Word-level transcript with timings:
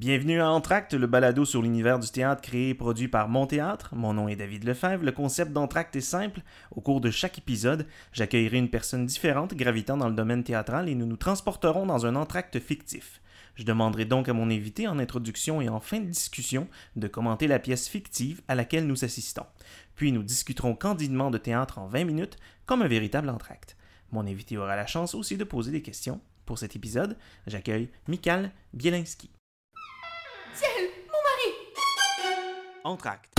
Bienvenue 0.00 0.40
à 0.40 0.50
Entracte, 0.50 0.94
le 0.94 1.06
balado 1.06 1.44
sur 1.44 1.60
l'univers 1.60 1.98
du 1.98 2.08
théâtre 2.08 2.40
créé 2.40 2.70
et 2.70 2.74
produit 2.74 3.06
par 3.06 3.28
Mon 3.28 3.46
Théâtre. 3.46 3.94
Mon 3.94 4.14
nom 4.14 4.28
est 4.28 4.36
David 4.36 4.64
Lefebvre. 4.64 5.04
Le 5.04 5.12
concept 5.12 5.52
d'Entracte 5.52 5.94
est 5.94 6.00
simple. 6.00 6.40
Au 6.74 6.80
cours 6.80 7.02
de 7.02 7.10
chaque 7.10 7.36
épisode, 7.36 7.86
j'accueillerai 8.14 8.56
une 8.56 8.70
personne 8.70 9.04
différente 9.04 9.52
gravitant 9.54 9.98
dans 9.98 10.08
le 10.08 10.14
domaine 10.14 10.42
théâtral 10.42 10.88
et 10.88 10.94
nous 10.94 11.04
nous 11.04 11.18
transporterons 11.18 11.84
dans 11.84 12.06
un 12.06 12.16
entracte 12.16 12.58
fictif. 12.60 13.20
Je 13.56 13.64
demanderai 13.64 14.06
donc 14.06 14.30
à 14.30 14.32
mon 14.32 14.50
invité 14.50 14.88
en 14.88 14.98
introduction 14.98 15.60
et 15.60 15.68
en 15.68 15.80
fin 15.80 16.00
de 16.00 16.06
discussion 16.06 16.66
de 16.96 17.06
commenter 17.06 17.46
la 17.46 17.58
pièce 17.58 17.86
fictive 17.86 18.40
à 18.48 18.54
laquelle 18.54 18.86
nous 18.86 19.04
assistons. 19.04 19.44
Puis 19.96 20.12
nous 20.12 20.22
discuterons 20.22 20.74
candidement 20.74 21.30
de 21.30 21.36
théâtre 21.36 21.78
en 21.78 21.88
20 21.88 22.04
minutes 22.04 22.38
comme 22.64 22.80
un 22.80 22.88
véritable 22.88 23.28
entracte. 23.28 23.76
Mon 24.12 24.26
invité 24.26 24.56
aura 24.56 24.76
la 24.76 24.86
chance 24.86 25.14
aussi 25.14 25.36
de 25.36 25.44
poser 25.44 25.72
des 25.72 25.82
questions. 25.82 26.22
Pour 26.46 26.58
cet 26.58 26.74
épisode, 26.74 27.18
j'accueille 27.46 27.90
Mikal 28.08 28.50
Bielinski. 28.72 29.30
Ciel, 30.60 30.90
mon 31.08 31.20
mari 31.24 31.48
Entracte. 32.84 33.30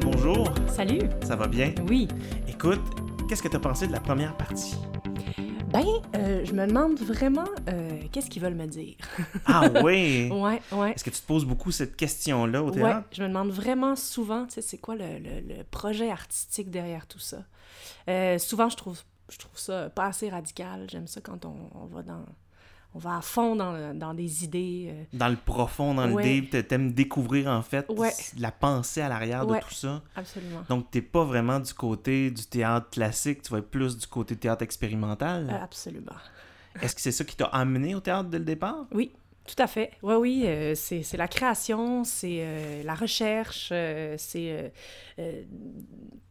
Bonjour. 0.00 0.54
Salut! 0.68 1.00
Ça 1.22 1.36
va 1.36 1.46
bien? 1.46 1.74
Oui. 1.88 2.08
Écoute, 2.48 2.80
qu'est-ce 3.32 3.42
que 3.42 3.48
tu 3.48 3.56
as 3.56 3.60
pensé 3.60 3.86
de 3.86 3.92
la 3.92 4.00
première 4.00 4.36
partie? 4.36 4.74
Ben, 5.72 5.86
euh, 6.16 6.44
je 6.44 6.52
me 6.52 6.66
demande 6.66 6.98
vraiment 6.98 7.48
euh, 7.70 7.98
qu'est-ce 8.12 8.28
qu'ils 8.28 8.42
veulent 8.42 8.54
me 8.54 8.66
dire? 8.66 8.96
Ah 9.46 9.70
oui! 9.82 10.28
ouais, 10.30 10.60
ouais. 10.70 10.92
Est-ce 10.92 11.02
que 11.02 11.08
tu 11.08 11.18
te 11.18 11.26
poses 11.26 11.46
beaucoup 11.46 11.70
cette 11.70 11.96
question-là 11.96 12.62
au 12.62 12.66
Ouais, 12.68 12.74
théâtre? 12.74 13.08
je 13.10 13.22
me 13.22 13.28
demande 13.28 13.48
vraiment 13.48 13.96
souvent, 13.96 14.44
tu 14.44 14.52
sais, 14.56 14.60
c'est 14.60 14.76
quoi 14.76 14.96
le, 14.96 15.18
le- 15.18 15.40
le 15.40 15.64
projet 15.64 16.10
artistique 16.10 16.70
derrière 16.70 17.06
tout 17.06 17.20
ça? 17.20 17.38
Euh, 18.10 18.36
souvent, 18.36 18.68
je 18.68 18.76
trouve, 18.76 19.00
je 19.30 19.38
trouve 19.38 19.58
ça 19.58 19.88
pas 19.88 20.04
assez 20.04 20.28
radical. 20.28 20.86
J'aime 20.90 21.06
ça 21.06 21.22
quand 21.22 21.46
on, 21.46 21.54
on 21.74 21.86
va 21.86 22.02
dans... 22.02 22.26
On 22.94 22.98
va 22.98 23.16
à 23.16 23.20
fond 23.22 23.56
dans, 23.56 23.96
dans 23.96 24.12
des 24.12 24.44
idées. 24.44 24.88
euh, 24.90 25.04
Dans 25.14 25.28
le 25.28 25.36
profond, 25.36 25.94
dans 25.94 26.10
Ouais. 26.12 26.22
le 26.24 26.40
deep, 26.42 26.50
t'a- 26.50 26.62
t'aimes 26.62 26.92
découvrir 26.92 27.48
en 27.48 27.62
fait 27.62 27.86
Ouais. 27.88 28.12
la 28.38 28.52
pensée 28.52 29.00
à 29.00 29.08
l'arrière 29.08 29.46
Ouais. 29.48 29.60
de 29.60 29.64
tout 29.64 29.72
ça. 29.74 30.02
absolument. 30.14 30.62
Donc 30.68 30.90
t'es 30.90 31.00
pas 31.02 31.24
vraiment 31.24 31.58
du 31.58 31.72
côté 31.72 32.30
du 32.30 32.44
théâtre 32.44 32.90
classique, 32.90 33.42
tu 33.42 33.50
vas 33.52 33.58
être 33.58 33.70
plus 33.70 33.96
du 33.96 34.06
côté 34.06 34.36
théâtre 34.36 34.62
expérimental. 34.62 35.48
Euh, 35.50 35.64
absolument. 35.64 36.12
Est-ce 36.82 36.94
que 36.94 37.00
c'est 37.00 37.12
ça 37.12 37.24
qui 37.24 37.36
t'a 37.36 37.46
amené 37.46 37.94
au 37.94 38.00
théâtre 38.00 38.28
dès 38.28 38.38
le 38.38 38.44
départ? 38.44 38.86
Oui, 38.92 39.12
tout 39.46 39.54
à 39.62 39.66
fait. 39.66 39.92
Oui, 40.02 40.14
oui, 40.16 40.42
euh, 40.46 40.74
c'est 40.74 41.02
c'est 41.02 41.16
la 41.16 41.28
création, 41.28 42.04
c'est 42.04 42.38
euh, 42.40 42.82
la 42.82 42.94
recherche, 42.94 43.70
euh, 43.72 44.16
c'est 44.18 44.72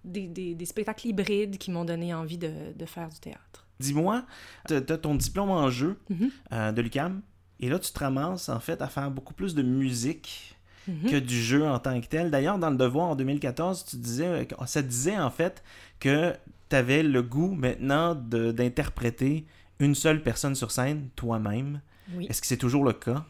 des, 0.04 0.28
des- 0.28 0.56
des 0.56 0.66
spectacles 0.66 1.08
hybrides 1.08 1.58
qui 1.58 1.72
m'ont 1.72 1.86
donné 1.86 2.14
envie 2.14 2.38
de, 2.38 2.52
de 2.76 2.86
faire 2.86 3.10
du 3.10 3.20
théâtre. 3.20 3.61
Dis-moi, 3.82 4.24
t'as 4.68 4.80
t'as 4.82 4.98
ton 4.98 5.16
diplôme 5.16 5.50
en 5.50 5.70
jeu 5.70 5.98
Mhm. 6.10 6.30
euh, 6.54 6.72
de 6.72 6.82
l'UQAM, 6.82 7.22
et 7.60 7.70
là 7.70 7.78
tu 7.80 7.92
te 7.92 8.00
ramasses 8.00 8.48
en 8.50 8.60
fait 8.60 8.82
à 8.82 8.88
faire 8.88 9.10
beaucoup 9.12 9.34
plus 9.34 9.56
de 9.56 9.62
musique 9.64 10.56
Mhm. 10.88 11.12
que 11.12 11.16
du 11.18 11.40
jeu 11.40 11.66
en 11.68 11.78
tant 11.80 12.00
que 12.02 12.08
tel. 12.08 12.32
D'ailleurs, 12.32 12.58
dans 12.58 12.72
le 12.72 12.76
Devoir 12.76 13.10
en 13.10 13.16
2014, 13.16 13.86
tu 13.86 13.98
disais, 13.98 14.26
euh, 14.26 14.66
ça 14.66 14.82
disait 14.82 15.18
en 15.18 15.30
fait 15.30 15.64
que 16.00 16.34
tu 16.70 16.76
avais 16.76 17.04
le 17.04 17.22
goût 17.22 17.52
maintenant 17.54 18.16
d'interpréter 18.16 19.46
une 19.80 19.96
seule 19.96 20.22
personne 20.24 20.56
sur 20.56 20.72
scène, 20.72 21.10
toi-même. 21.16 21.82
Oui. 22.16 22.28
Est-ce 22.30 22.42
que 22.42 22.48
c'est 22.48 22.58
toujours 22.58 22.84
le 22.84 22.94
cas? 22.94 23.26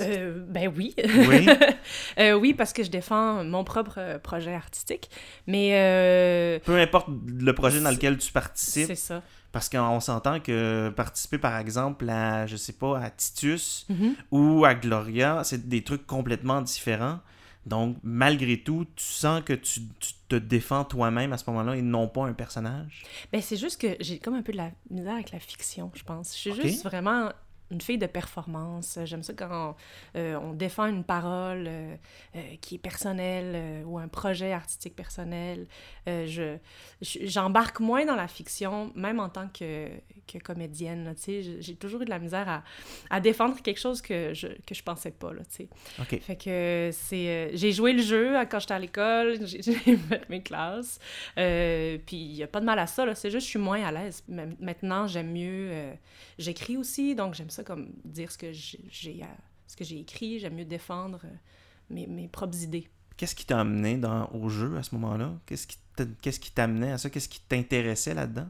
Euh, 0.00 0.44
ben 0.48 0.72
oui. 0.74 0.94
Oui? 1.28 1.46
Euh, 2.18 2.32
oui, 2.32 2.54
parce 2.54 2.72
que 2.72 2.82
je 2.82 2.90
défends 2.90 3.44
mon 3.44 3.62
propre 3.62 4.18
projet 4.22 4.54
artistique. 4.54 5.10
Mais 5.46 5.70
euh, 5.74 6.58
Peu 6.64 6.76
importe 6.80 7.08
le 7.28 7.52
projet 7.52 7.80
dans 7.80 7.90
lequel 7.90 8.16
tu 8.18 8.32
participes, 8.32 8.86
c'est 8.86 8.94
ça. 8.94 9.22
Parce 9.56 9.70
qu'on 9.70 10.00
s'entend 10.00 10.38
que 10.38 10.90
participer 10.90 11.38
par 11.38 11.56
exemple 11.56 12.06
à, 12.10 12.46
je 12.46 12.56
sais 12.56 12.74
pas, 12.74 12.98
à 13.00 13.08
Titus 13.08 13.86
Mhm. 13.88 14.14
ou 14.30 14.66
à 14.66 14.74
Gloria, 14.74 15.44
c'est 15.44 15.66
des 15.66 15.82
trucs 15.82 16.06
complètement 16.06 16.60
différents. 16.60 17.20
Donc, 17.64 17.96
malgré 18.02 18.58
tout, 18.60 18.84
tu 18.96 19.04
sens 19.06 19.42
que 19.42 19.54
tu, 19.54 19.80
tu 19.98 20.12
te 20.28 20.36
défends 20.36 20.84
toi-même 20.84 21.32
à 21.32 21.38
ce 21.38 21.48
moment-là 21.48 21.74
et 21.74 21.80
non 21.80 22.06
pas 22.06 22.26
un 22.26 22.34
personnage? 22.34 23.02
Ben, 23.32 23.40
c'est 23.40 23.56
juste 23.56 23.80
que 23.80 23.96
j'ai 23.98 24.18
comme 24.18 24.34
un 24.34 24.42
peu 24.42 24.52
de 24.52 24.58
la 24.58 24.72
misère 24.90 25.14
avec 25.14 25.32
la 25.32 25.40
fiction, 25.40 25.90
je 25.94 26.02
pense. 26.02 26.34
Je 26.34 26.50
suis 26.50 26.52
juste 26.62 26.84
vraiment 26.84 27.30
une 27.70 27.80
fille 27.80 27.98
de 27.98 28.06
performance. 28.06 28.98
J'aime 29.04 29.22
ça 29.22 29.32
quand 29.34 29.74
on, 30.14 30.18
euh, 30.18 30.36
on 30.40 30.52
défend 30.52 30.86
une 30.86 31.02
parole 31.04 31.66
euh, 31.66 31.94
euh, 32.36 32.40
qui 32.60 32.76
est 32.76 32.78
personnelle 32.78 33.84
ou 33.86 33.98
un 33.98 34.08
projet 34.08 34.52
artistique 34.52 34.94
personnel. 34.94 35.66
Je, 36.06 36.56
je- 37.02 37.18
j'embarque 37.26 37.80
moins 37.80 38.04
dans 38.04 38.14
la 38.14 38.28
fiction, 38.28 38.92
même 38.94 39.18
en 39.20 39.28
tant 39.28 39.48
que, 39.48 39.88
que 40.28 40.38
comédienne. 40.38 41.14
J'ai- 41.26 41.74
toujours 41.76 42.02
eu 42.02 42.04
de 42.04 42.10
la 42.10 42.18
misère 42.18 42.48
à, 42.48 42.62
à 43.10 43.20
défendre 43.20 43.60
quelque 43.62 43.80
chose 43.80 44.00
que 44.00 44.32
je, 44.34 44.46
que 44.66 44.74
je 44.74 44.82
pensais 44.82 45.10
pas. 45.10 45.32
Là, 45.32 45.42
tu 45.44 45.64
sais. 45.64 45.68
OK. 46.00 46.20
Fait 46.20 46.36
que 46.36 46.90
c'est... 46.92 47.50
j'ai 47.54 47.72
joué 47.72 47.92
le 47.92 48.02
jeu 48.02 48.34
quand 48.50 48.60
j'étais 48.60 48.74
à 48.74 48.78
l'école, 48.78 49.38
j'ai 49.46 49.62
fait 49.74 49.98
mes 50.28 50.42
classes, 50.42 50.98
puis 51.34 52.16
il 52.16 52.32
n'y 52.34 52.42
a 52.42 52.46
pas 52.46 52.60
de 52.60 52.64
mal 52.66 52.78
à 52.78 52.86
ça, 52.86 53.04
là, 53.04 53.14
c'est 53.14 53.30
juste 53.30 53.42
que 53.42 53.46
je 53.46 53.50
suis 53.50 53.58
moins 53.58 53.82
à 53.84 53.92
l'aise. 53.92 54.22
Maintenant, 54.60 55.06
j'aime 55.06 55.32
mieux... 55.32 55.70
J'écris 56.38 56.76
aussi, 56.76 57.14
donc 57.14 57.34
j'aime 57.34 57.50
ça 57.50 57.55
comme 57.64 57.92
dire 58.04 58.30
ce 58.30 58.38
que 58.38 58.52
j'ai 58.52 58.80
ce 59.66 59.76
que 59.76 59.84
j'ai 59.84 59.98
écrit, 60.00 60.38
j'aime 60.38 60.54
mieux 60.54 60.64
défendre 60.64 61.20
euh, 61.24 61.28
mes, 61.90 62.06
mes 62.06 62.28
propres 62.28 62.62
idées. 62.62 62.88
Qu'est-ce 63.16 63.34
qui 63.34 63.46
t'a 63.46 63.58
amené 63.60 63.96
dans, 63.96 64.28
au 64.32 64.48
jeu 64.48 64.76
à 64.76 64.82
ce 64.82 64.94
moment-là? 64.94 65.32
Qu'est-ce 65.46 65.66
qui 65.66 65.78
t'a- 65.96 66.04
qu'est-ce 66.22 66.38
qui 66.38 66.52
t'amenait 66.52 66.92
à 66.92 66.98
ça? 66.98 67.10
Qu'est-ce 67.10 67.28
qui 67.28 67.40
t'intéressait 67.40 68.14
là-dedans? 68.14 68.48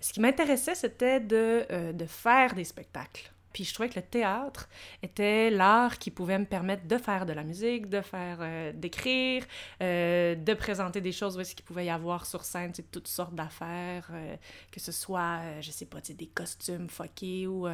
Ce 0.00 0.12
qui 0.12 0.20
m'intéressait, 0.20 0.74
c'était 0.74 1.20
de, 1.20 1.64
euh, 1.70 1.92
de 1.92 2.04
faire 2.06 2.54
des 2.54 2.64
spectacles. 2.64 3.30
Puis 3.52 3.64
je 3.64 3.74
trouvais 3.74 3.88
que 3.88 3.98
le 3.98 4.06
théâtre 4.06 4.68
était 5.02 5.50
l'art 5.50 5.98
qui 5.98 6.10
pouvait 6.10 6.38
me 6.38 6.44
permettre 6.44 6.86
de 6.86 6.98
faire 6.98 7.26
de 7.26 7.32
la 7.32 7.42
musique, 7.42 7.88
de 7.88 8.00
faire, 8.00 8.38
euh, 8.40 8.72
d'écrire, 8.72 9.44
euh, 9.82 10.34
de 10.34 10.54
présenter 10.54 11.00
des 11.00 11.12
choses 11.12 11.38
est-ce 11.38 11.54
qu'il 11.54 11.64
pouvait 11.64 11.86
y 11.86 11.90
avoir 11.90 12.26
sur 12.26 12.44
scène, 12.44 12.72
toutes 12.92 13.08
sortes 13.08 13.34
d'affaires, 13.34 14.08
euh, 14.12 14.36
que 14.70 14.80
ce 14.80 14.92
soit, 14.92 15.60
je 15.60 15.70
sais 15.70 15.86
pas, 15.86 16.00
des 16.00 16.26
costumes 16.26 16.88
fuckés 16.88 17.46
ou 17.46 17.66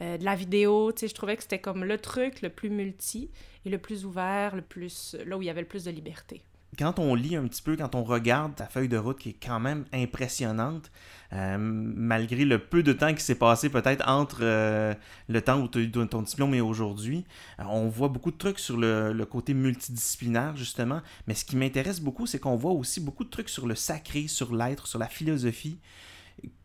de 0.00 0.24
la 0.24 0.34
vidéo, 0.34 0.92
je 1.00 1.12
trouvais 1.12 1.36
que 1.36 1.42
c'était 1.42 1.60
comme 1.60 1.84
le 1.84 1.98
truc 1.98 2.42
le 2.42 2.50
plus 2.50 2.70
multi 2.70 3.30
et 3.64 3.70
le 3.70 3.78
plus 3.78 4.04
ouvert, 4.04 4.54
le 4.54 4.62
plus, 4.62 5.16
là 5.26 5.36
où 5.36 5.42
il 5.42 5.46
y 5.46 5.50
avait 5.50 5.60
le 5.60 5.66
plus 5.66 5.84
de 5.84 5.90
liberté. 5.90 6.42
Quand 6.78 7.00
on 7.00 7.16
lit 7.16 7.34
un 7.34 7.46
petit 7.48 7.60
peu, 7.60 7.76
quand 7.76 7.96
on 7.96 8.04
regarde 8.04 8.54
ta 8.54 8.66
feuille 8.66 8.88
de 8.88 8.96
route 8.96 9.18
qui 9.18 9.30
est 9.30 9.36
quand 9.42 9.58
même 9.58 9.84
impressionnante, 9.92 10.92
euh, 11.32 11.56
malgré 11.58 12.44
le 12.44 12.60
peu 12.60 12.84
de 12.84 12.92
temps 12.92 13.12
qui 13.12 13.22
s'est 13.22 13.34
passé 13.34 13.68
peut-être 13.68 14.08
entre 14.08 14.38
euh, 14.42 14.94
le 15.28 15.42
temps 15.42 15.60
où 15.60 15.66
tu 15.66 15.78
as 15.78 15.80
eu 15.82 15.90
ton 15.90 16.22
diplôme 16.22 16.54
et 16.54 16.60
aujourd'hui, 16.60 17.24
euh, 17.58 17.64
on 17.68 17.88
voit 17.88 18.08
beaucoup 18.08 18.30
de 18.30 18.38
trucs 18.38 18.60
sur 18.60 18.76
le, 18.76 19.12
côté 19.24 19.54
multidisciplinaire 19.54 20.56
justement, 20.56 21.02
mais 21.26 21.34
ce 21.34 21.44
qui 21.44 21.56
m'intéresse 21.56 22.00
beaucoup, 22.00 22.26
c'est 22.26 22.38
qu'on 22.38 22.56
voit 22.56 22.72
aussi 22.72 23.00
beaucoup 23.00 23.24
de 23.24 23.30
trucs 23.30 23.48
sur 23.48 23.66
le 23.66 23.74
sacré, 23.74 24.28
sur 24.28 24.54
l'être, 24.54 24.86
sur 24.86 25.00
la 25.00 25.08
philosophie. 25.08 25.80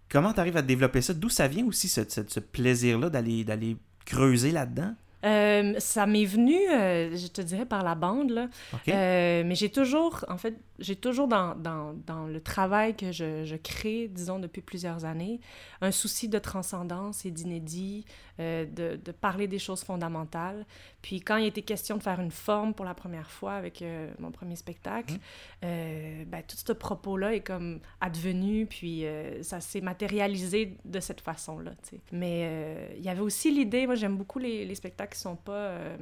Comment 0.10 0.32
tu 0.32 0.40
arrives 0.40 0.58
à 0.58 0.62
développer 0.62 1.02
ça? 1.02 1.16
D'où 1.16 1.30
ça 1.30 1.48
vient 1.48 1.66
aussi 1.66 1.90
ce, 1.90 2.40
plaisir-là 2.40 3.10
d'aller 3.10 3.78
creuser 4.06 4.52
là-dedans? 4.52 4.94
Euh, 5.24 5.76
ça 5.80 6.06
m'est 6.06 6.26
venu, 6.26 6.58
euh, 6.70 7.16
je 7.16 7.28
te 7.28 7.42
dirais, 7.42 7.66
par 7.66 7.84
la 7.84 7.96
bande, 7.96 8.32
là. 8.32 8.50
Euh, 8.90 9.44
mais 9.46 9.56
j'ai 9.56 9.70
toujours, 9.70 10.26
en 10.28 10.38
fait, 10.38 10.56
j'ai 10.80 10.96
toujours 10.96 11.28
dans, 11.28 11.56
dans, 11.56 11.94
dans 12.06 12.28
le 12.28 12.42
travail 12.42 12.96
que 12.96 13.12
je, 13.12 13.46
je 13.46 13.56
crée, 13.56 14.10
disons, 14.10 14.40
depuis 14.40 14.62
plusieurs 14.62 15.06
années, 15.06 15.40
un 15.82 15.92
souci 15.92 16.28
de 16.28 16.40
transcendance 16.40 17.26
et 17.26 17.32
d'inédit, 17.32 18.06
de, 18.40 18.66
de 18.96 19.12
parler 19.12 19.48
des 19.48 19.60
choses 19.60 19.84
fondamentales. 19.84 20.66
Puis 21.04 21.22
quand 21.22 21.38
il 21.38 21.46
était 21.46 21.62
question 21.62 21.98
de 21.98 22.04
faire 22.04 22.20
une 22.20 22.32
forme 22.32 22.74
pour 22.74 22.84
la 22.84 22.96
première 22.96 23.30
fois 23.30 23.54
avec 23.54 23.84
mon 24.20 24.32
premier 24.32 24.56
spectacle, 24.56 25.14
Mhm. 25.62 26.26
ben, 26.26 26.42
tout 26.48 26.58
ce 26.58 26.74
propos-là 26.74 27.36
est 27.36 27.42
comme 27.42 27.80
advenu, 28.02 28.66
puis 28.66 29.06
ça 29.42 29.62
s'est 29.62 29.82
matérialisé 29.82 30.78
de 30.84 31.00
cette 31.00 31.22
façon-là, 31.22 31.72
tu 31.84 31.90
sais. 31.98 32.02
Mais 32.12 32.90
il 32.98 33.04
y 33.04 33.10
avait 33.10 33.22
aussi 33.22 33.52
l'idée, 33.52 33.86
moi 33.86 33.96
j'aime 33.96 34.18
beaucoup 34.18 34.40
les, 34.40 34.66
les 34.66 34.76
spectacles 34.76 35.13
qui 35.14 35.20
sont 35.20 35.36
pas... 35.36 35.52
euh, 35.54 35.98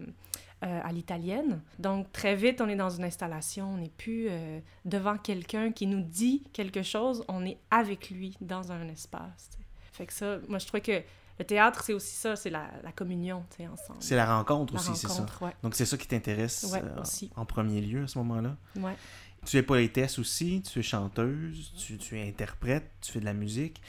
euh, 0.64 0.80
à 0.84 0.92
l'italienne. 0.92 1.60
Donc, 1.80 2.12
très 2.12 2.36
vite, 2.36 2.62
on 2.62 2.70
est 2.70 2.76
dans 2.76 2.92
une 2.92 3.04
installation, 3.04 3.74
on 3.74 3.78
n'est 3.78 3.90
plus 3.90 4.28
euh, 4.30 4.60
devant 4.86 5.18
quelqu'un 5.18 5.72
qui 5.72 5.88
nous 5.88 6.02
dit 6.02 6.44
quelque 6.54 6.84
chose, 6.84 7.24
on 7.28 7.44
est 7.48 7.58
avec 7.72 8.12
lui 8.12 8.38
dans 8.42 8.72
un 8.72 8.88
espace. 8.90 9.50
Fait 9.92 10.06
que 10.06 10.14
ça, 10.14 10.38
moi, 10.48 10.60
je 10.60 10.68
trouvais 10.68 10.82
que 10.82 11.02
le 11.40 11.46
théâtre, 11.46 11.82
c'est 11.84 11.94
aussi 11.94 12.14
ça, 12.16 12.36
c'est 12.36 12.52
la, 12.52 12.70
la 12.84 12.92
communion, 12.92 13.44
tu 13.50 13.64
sais, 13.64 13.68
ensemble. 13.68 13.98
C'est 14.04 14.16
la 14.16 14.38
rencontre 14.38 14.76
La 14.76 14.80
aussi, 14.80 14.96
c'est 14.96 15.08
ça. 15.08 15.26
ouais. 15.42 15.50
Donc 15.64 15.74
c'est 15.74 15.86
ça 15.88 15.98
qui 15.98 16.08
t'intéresse 16.08 16.70
Ouais, 16.72 16.84
aussi. 17.02 17.32
en 17.36 17.46
premier 17.48 17.82
lieu 17.82 18.04
à 18.04 18.08
ce 18.08 18.20
moment-là. 18.20 18.56
ouais. 18.76 18.94
Tu 19.48 19.58
es 19.58 19.64
poétesse 19.64 20.20
aussi, 20.20 20.62
tu 20.62 20.78
es 20.78 20.84
chanteuse, 20.84 21.74
tu, 21.76 21.98
tu 21.98 22.20
es 22.20 22.28
interprète, 22.30 22.92
tu 23.02 23.14
fais 23.14 23.20
de 23.20 23.26
la 23.26 23.34
musique. 23.34 23.82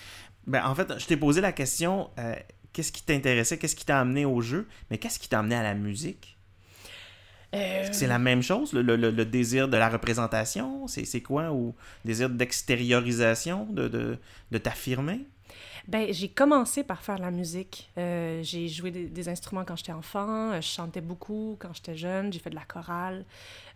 Ben, 0.47 0.65
en 0.65 0.75
fait, 0.75 0.99
je 0.99 1.07
t'ai 1.07 1.19
posé 1.19 1.43
la 1.43 1.53
question, 1.53 2.09
euh, 2.19 2.35
qu'est-ce 2.73 2.93
qui 2.93 3.03
t'intéressait, 3.03 3.59
qu'est-ce 3.59 3.77
qui 3.77 3.85
t'a 3.85 4.01
amené 4.01 4.25
au 4.25 4.41
jeu, 4.41 4.67
mais 4.91 4.99
qu'est-ce 4.99 5.19
qui 5.19 5.29
t'a 5.29 5.41
amené 5.41 5.55
à 5.55 5.63
la 5.63 5.75
musique? 5.75 6.37
C'est 7.93 8.07
la 8.07 8.19
même 8.19 8.43
chose, 8.43 8.73
le, 8.73 8.81
le- 8.81 8.97
le 9.11 9.25
désir 9.27 9.69
de 9.69 9.77
la 9.77 9.91
représentation? 9.91 10.87
C'est 10.89 11.21
quoi? 11.21 11.53
Ou 11.53 11.75
le 12.05 12.09
désir 12.09 12.31
d'extériorisation, 12.31 13.67
de, 13.67 13.89
de, 13.89 14.19
de 14.51 14.59
t'affirmer? 14.59 15.21
Ben, 15.89 16.07
j'ai 16.11 16.29
commencé 16.29 16.85
par 16.85 17.03
faire 17.03 17.17
de 17.17 17.23
la 17.23 17.31
musique. 17.31 17.91
Euh, 17.99 18.41
j'ai 18.43 18.69
joué 18.69 18.91
des, 18.91 19.07
des 19.07 19.29
instruments 19.29 19.65
quand 19.65 19.77
j'étais 19.77 19.93
enfant, 19.93 20.53
euh, 20.53 20.61
je 20.61 20.67
chantais 20.69 21.01
beaucoup 21.01 21.57
quand 21.59 21.73
j'étais 21.75 21.97
jeune, 21.97 22.33
j'ai 22.33 22.39
fait 22.39 22.51
de 22.51 22.55
la 22.55 22.65
chorale. 22.65 23.25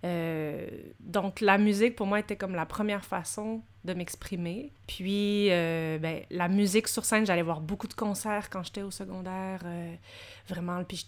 Euh, 0.04 0.68
donc, 1.00 1.40
la 1.40 1.58
musique, 1.58 1.96
pour 1.96 2.06
moi, 2.06 2.20
était 2.20 2.36
comme 2.36 2.54
la 2.54 2.66
première 2.66 3.04
façon 3.04 3.62
de 3.84 3.94
m'exprimer. 3.94 4.72
Puis, 4.86 5.48
euh, 5.50 5.98
ben, 5.98 6.22
la 6.30 6.48
musique 6.48 6.88
sur 6.88 7.04
scène, 7.04 7.24
j'allais 7.24 7.42
voir 7.42 7.60
beaucoup 7.60 7.86
de 7.86 7.94
concerts 7.94 8.50
quand 8.50 8.62
j'étais 8.64 8.82
au 8.82 8.90
secondaire. 8.90 9.60
vraiment, 10.48 10.82
puis 10.84 11.04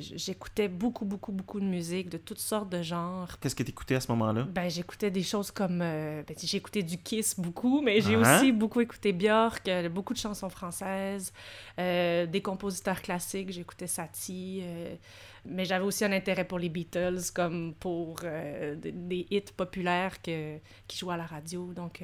j'écoutais 0.00 0.66
beaucoup, 0.68 1.04
beaucoup, 1.04 1.30
beaucoup 1.32 1.60
de 1.60 1.64
musique, 1.64 2.08
de 2.08 2.18
toutes 2.18 2.38
sortes 2.40 2.68
de 2.70 2.82
genres. 2.82 3.38
Qu'est-ce 3.40 3.54
que 3.54 3.62
t'écoutais 3.62 3.94
à 3.96 4.00
ce 4.00 4.10
moment-là? 4.12 4.42
Ben, 4.44 4.68
j'écoutais 4.68 5.10
des 5.10 5.22
choses 5.22 5.50
comme... 5.50 5.78
ben, 5.78 6.24
j'ai 6.42 6.56
écouté 6.56 6.82
du 6.82 6.98
Kiss 6.98 7.38
beaucoup, 7.38 7.80
mais 7.82 8.00
j'ai 8.00 8.16
Ah. 8.16 8.36
aussi 8.38 8.52
beaucoup 8.52 8.80
écouté 8.80 9.12
Björk, 9.12 9.68
beaucoup 9.92 10.12
de 10.12 10.18
chansons 10.24 10.48
françaises, 10.48 11.32
euh, 11.78 12.26
des 12.26 12.40
compositeurs 12.40 13.02
classiques, 13.02 13.52
j'écoutais 13.52 13.86
Satie, 13.86 14.60
euh, 14.62 14.96
mais 15.44 15.64
j'avais 15.64 15.84
aussi 15.84 16.04
un 16.04 16.12
intérêt 16.12 16.44
pour 16.44 16.58
les 16.58 16.70
Beatles, 16.70 17.30
comme 17.34 17.74
pour 17.74 18.20
euh, 18.24 18.74
des, 18.76 19.26
hits 19.30 19.52
populaires 19.56 20.22
que, 20.22 20.58
qui 20.88 20.98
jouaient 20.98 21.14
à 21.14 21.18
la 21.18 21.26
radio. 21.26 21.72
Donc, 21.74 22.02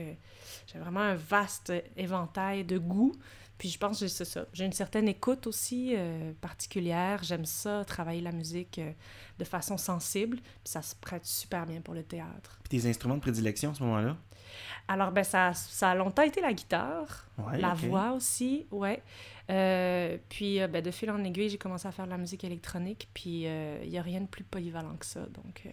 j'ai 0.67 0.79
vraiment 0.79 1.01
un 1.01 1.15
vaste 1.15 1.73
éventail 1.97 2.65
de 2.65 2.79
goûts. 2.79 3.15
Puis 3.57 3.69
je 3.69 3.79
pense 3.79 4.01
que 4.01 4.09
c'est 4.09 4.25
ça. 4.25 4.47
J'ai 4.55 4.65
une 4.65 4.73
certaine 4.73 5.07
écoute 5.07 5.47
aussi 5.47 5.95
particulière. 6.41 7.23
J'aime 7.23 7.45
ça, 7.45 7.85
travailler 7.85 8.23
la 8.23 8.33
musique 8.33 8.81
de 9.39 9.45
façon 9.45 9.77
sensible. 9.77 10.39
Puis 10.39 10.73
ça 10.73 10.81
se 10.81 10.95
prête 10.95 11.27
super 11.27 11.67
bien 11.67 11.83
pour 11.83 11.93
le 11.93 12.03
théâtre. 12.03 12.59
Puis 12.63 12.81
tes 12.81 12.89
instruments 12.89 13.17
de 13.17 13.21
prédilection 13.21 13.73
à 13.73 13.75
ce 13.75 13.83
moment-là? 13.83 14.17
Alors, 14.89 15.13
ben, 15.13 15.25
ça, 15.25 15.53
ça 15.55 15.91
a 15.91 15.95
longtemps 15.95 16.23
été 16.23 16.41
la 16.41 16.53
guitare, 16.53 17.27
Ouais, 17.39 17.59
la 17.59 17.75
voix 17.75 18.13
aussi, 18.13 18.67
ouais. 18.71 19.03
Euh, 19.51 20.17
puis, 20.29 20.61
euh, 20.61 20.69
ben, 20.69 20.83
de 20.83 20.91
fil 20.91 21.11
en 21.11 21.23
aiguille, 21.25 21.49
j'ai 21.49 21.59
commencé 21.59 21.89
à 21.89 21.93
faire 21.93 22.05
de 22.07 22.11
la 22.11 22.19
musique 22.19 22.45
électronique, 22.45 23.09
puis 23.15 23.43
il 23.43 23.89
n'y 23.89 23.99
a 23.99 24.03
rien 24.03 24.21
de 24.21 24.27
plus 24.27 24.45
polyvalent 24.45 24.97
que 24.97 25.07
ça. 25.07 25.21
Donc, 25.21 25.63
euh, 25.67 25.71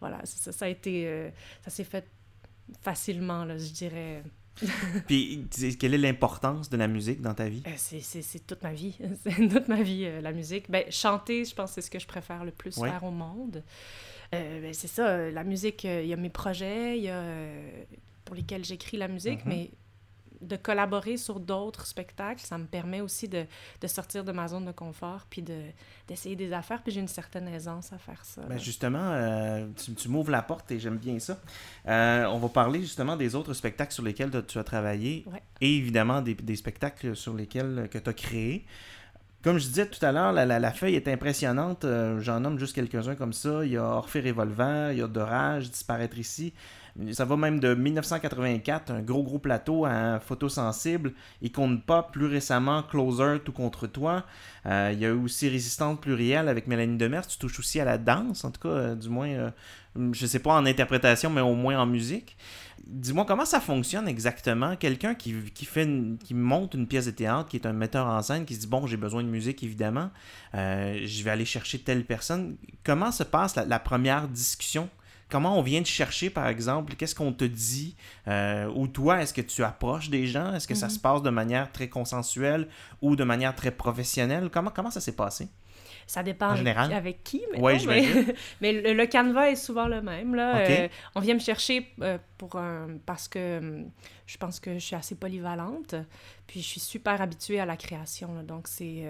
voilà, 0.00 0.20
ça, 0.24 0.52
ça 0.52 0.64
a 0.64 0.68
été... 0.68 1.06
euh, 1.06 1.30
ça 1.62 1.70
s'est 1.70 1.84
fait 1.84 2.06
facilement, 2.82 3.44
là, 3.44 3.58
je 3.58 3.70
dirais. 3.70 4.22
Puis 5.06 5.46
quelle 5.78 5.94
est 5.94 5.98
l'importance 5.98 6.68
de 6.70 6.76
la 6.76 6.88
musique 6.88 7.20
dans 7.20 7.34
ta 7.34 7.48
vie? 7.48 7.62
Euh, 7.66 7.70
c'est- 7.76 8.46
toute 8.46 8.62
ma 8.62 8.72
vie. 8.72 8.96
c'est 9.24 9.48
toute 9.48 9.68
ma 9.68 9.82
vie, 9.82 10.04
euh, 10.04 10.20
la 10.20 10.32
musique. 10.32 10.70
Ben, 10.70 10.84
chanter, 10.90 11.44
je 11.44 11.54
pense 11.54 11.70
que 11.70 11.74
c'est 11.76 11.86
ce 11.86 11.90
que 11.90 11.98
je 11.98 12.06
préfère 12.06 12.44
le 12.44 12.50
plus 12.52 12.76
Ouais. 12.78 12.88
faire 12.90 13.04
au 13.04 13.10
monde. 13.10 13.62
Euh, 14.34 14.60
ben, 14.60 14.72
c'est 14.74 14.86
ça, 14.88 15.08
euh, 15.08 15.30
la 15.30 15.44
musique, 15.44 15.84
euh, 15.84 16.02
il 16.02 16.08
y 16.08 16.12
a 16.12 16.16
mes 16.16 16.30
projets, 16.30 16.96
il 16.98 17.04
y 17.04 17.08
a 17.10 17.24
pour 18.24 18.36
lesquels 18.36 18.64
j'écris 18.64 18.96
la 18.96 19.08
musique, 19.08 19.44
Mhm. 19.44 19.52
mais 19.52 19.70
de 20.40 20.56
collaborer 20.56 21.16
sur 21.16 21.38
d'autres 21.40 21.86
spectacles, 21.86 22.40
ça 22.40 22.56
me 22.58 22.64
permet 22.66 23.00
aussi 23.00 23.28
de, 23.28 23.44
de 23.80 23.86
sortir 23.86 24.24
de 24.24 24.32
ma 24.32 24.48
zone 24.48 24.64
de 24.64 24.72
confort, 24.72 25.26
puis 25.28 25.42
de- 25.42 25.64
d'essayer 26.08 26.34
des 26.36 26.52
affaires, 26.52 26.82
puis 26.82 26.92
j'ai 26.92 27.00
une 27.00 27.08
certaine 27.08 27.46
aisance 27.48 27.92
à 27.92 27.98
faire 27.98 28.24
ça. 28.24 28.40
Ben 28.48 28.58
justement, 28.58 28.98
euh, 29.12 29.66
tu, 29.76 29.92
tu 29.94 30.08
m'ouvres 30.08 30.30
la 30.30 30.42
porte 30.42 30.70
et 30.72 30.78
j'aime 30.80 30.96
bien 30.96 31.18
ça. 31.18 31.38
Euh, 31.86 32.24
on 32.26 32.38
va 32.38 32.48
parler 32.48 32.80
justement 32.80 33.16
des 33.16 33.34
autres 33.34 33.52
spectacles 33.54 33.92
sur 33.92 34.02
lesquels 34.02 34.30
tu 34.46 34.58
as 34.58 34.64
travaillé 34.64 35.24
Ouais. 35.32 35.42
et 35.60 35.76
évidemment 35.76 36.22
des, 36.22 36.34
des 36.34 36.56
spectacles 36.56 37.14
sur 37.14 37.34
lesquels 37.34 37.78
euh, 37.80 37.86
que 37.86 37.98
tu 37.98 38.08
as 38.08 38.14
créé. 38.14 38.64
Comme 39.42 39.56
je 39.58 39.66
disais 39.68 39.86
tout 39.86 40.04
à 40.04 40.12
l'heure, 40.12 40.32
la, 40.32 40.44
la- 40.44 40.58
la 40.58 40.70
feuille 40.72 40.96
est 40.96 41.08
impressionnante. 41.08 41.84
Euh, 41.86 42.20
J'en 42.20 42.40
nomme 42.40 42.58
juste 42.58 42.74
quelques-uns 42.74 43.14
comme 43.14 43.32
ça. 43.32 43.64
Il 43.64 43.72
y 43.72 43.76
a 43.78 43.82
Orphée 43.84 44.20
Revolver, 44.20 44.92
il 44.92 44.98
y 44.98 45.02
a 45.02 45.06
Dorage, 45.06 45.70
Disparaître 45.70 46.18
ici. 46.18 46.52
Ça 47.12 47.24
va 47.24 47.36
même 47.36 47.60
de 47.60 47.74
1984, 47.74 48.90
un 48.90 49.00
gros 49.00 49.22
gros 49.22 49.38
plateau 49.38 49.84
à 49.84 50.20
Photosensible. 50.20 51.12
Icône 51.42 51.82
Pop, 51.82 52.12
plus 52.12 52.26
récemment 52.26 52.82
Closer, 52.82 53.38
Tout 53.44 53.52
contre 53.52 53.86
toi. 53.86 54.24
Euh, 54.66 54.90
il 54.92 54.98
y 54.98 55.06
a 55.06 55.14
aussi 55.14 55.48
Résistante 55.48 56.00
plurielle 56.00 56.48
avec 56.48 56.66
Mélanie 56.66 56.98
Demers. 56.98 57.26
Tu 57.26 57.38
touches 57.38 57.58
aussi 57.58 57.80
à 57.80 57.84
la 57.84 57.98
danse, 57.98 58.44
en 58.44 58.50
tout 58.50 58.60
cas, 58.60 58.68
euh, 58.68 58.94
du 58.94 59.08
moins, 59.08 59.28
euh, 59.28 59.50
je 60.12 60.26
sais 60.26 60.38
pas 60.38 60.54
en 60.54 60.66
interprétation, 60.66 61.30
mais 61.30 61.40
au 61.40 61.54
moins 61.54 61.78
en 61.78 61.86
musique. 61.86 62.36
Dis-moi 62.86 63.24
comment 63.24 63.44
ça 63.44 63.60
fonctionne 63.60 64.08
exactement? 64.08 64.74
Quelqu'un 64.76 65.14
qui, 65.14 65.34
qui, 65.54 66.34
monte 66.34 66.74
une 66.74 66.86
pièce 66.86 67.06
de 67.06 67.10
théâtre, 67.10 67.48
qui 67.48 67.56
est 67.56 67.66
un 67.66 67.72
metteur 67.72 68.06
en 68.06 68.22
scène, 68.22 68.44
qui 68.44 68.54
se 68.54 68.60
dit 68.60 68.66
Bon, 68.66 68.86
j'ai 68.86 68.96
besoin 68.96 69.22
de 69.22 69.28
musique 69.28 69.62
évidemment, 69.62 70.10
euh, 70.54 71.00
je 71.04 71.22
vais 71.22 71.30
aller 71.30 71.44
chercher 71.44 71.78
telle 71.78 72.04
personne. 72.04 72.56
Comment 72.84 73.12
se 73.12 73.22
passe 73.22 73.56
la 73.56 73.78
première 73.78 74.28
discussion? 74.28 74.88
Comment 75.30 75.58
on 75.58 75.62
vient 75.62 75.82
te 75.82 75.88
chercher, 75.88 76.28
par 76.30 76.46
exemple? 76.48 76.94
Qu'est-ce 76.96 77.14
qu'on 77.14 77.32
te 77.32 77.44
dit? 77.44 77.96
Euh, 78.28 78.68
ou 78.74 78.88
toi, 78.88 79.22
est-ce 79.22 79.32
que 79.32 79.40
tu 79.40 79.62
approches 79.64 80.10
des 80.10 80.26
gens? 80.26 80.52
Est-ce 80.54 80.66
que 80.68 80.74
ça 80.74 80.86
Mhm. 80.86 80.92
se 80.92 80.98
passe 80.98 81.22
de 81.22 81.30
manière 81.30 81.70
très 81.72 81.88
consensuelle 81.88 82.68
ou 83.00 83.16
de 83.16 83.24
manière 83.24 83.54
très 83.54 83.70
professionnelle? 83.70 84.50
Comment, 84.52 84.70
comment 84.74 84.90
ça 84.90 85.00
s'est 85.00 85.12
passé? 85.16 85.48
Ça 86.06 86.22
dépend 86.22 86.48
En 86.48 86.66
avec, 86.66 86.92
avec 86.92 87.24
qui, 87.24 87.42
mais, 87.52 87.60
Ouais, 87.60 87.78
mais, 88.60 88.72
le, 88.72 88.92
le 88.92 89.06
canevas 89.06 89.50
est 89.50 89.56
souvent 89.56 89.86
le 89.86 90.02
même. 90.02 90.34
Là. 90.34 90.58
Euh, 90.58 90.88
on 91.14 91.20
vient 91.20 91.34
me 91.34 91.40
chercher 91.40 91.86
euh, 92.00 92.18
pour 92.38 92.56
un, 92.56 92.98
parce 93.06 93.28
que 93.28 93.58
hum, 93.58 93.90
je 94.26 94.36
pense 94.38 94.60
que 94.60 94.74
je 94.74 94.84
suis 94.84 94.96
assez 94.96 95.14
polyvalente, 95.14 95.94
puis 96.46 96.60
je 96.60 96.66
suis 96.66 96.80
super 96.80 97.20
habituée 97.20 97.60
à 97.60 97.66
la 97.66 97.76
création. 97.76 98.34
là. 98.34 98.42
Donc, 98.42 98.68
c'est 98.68 99.02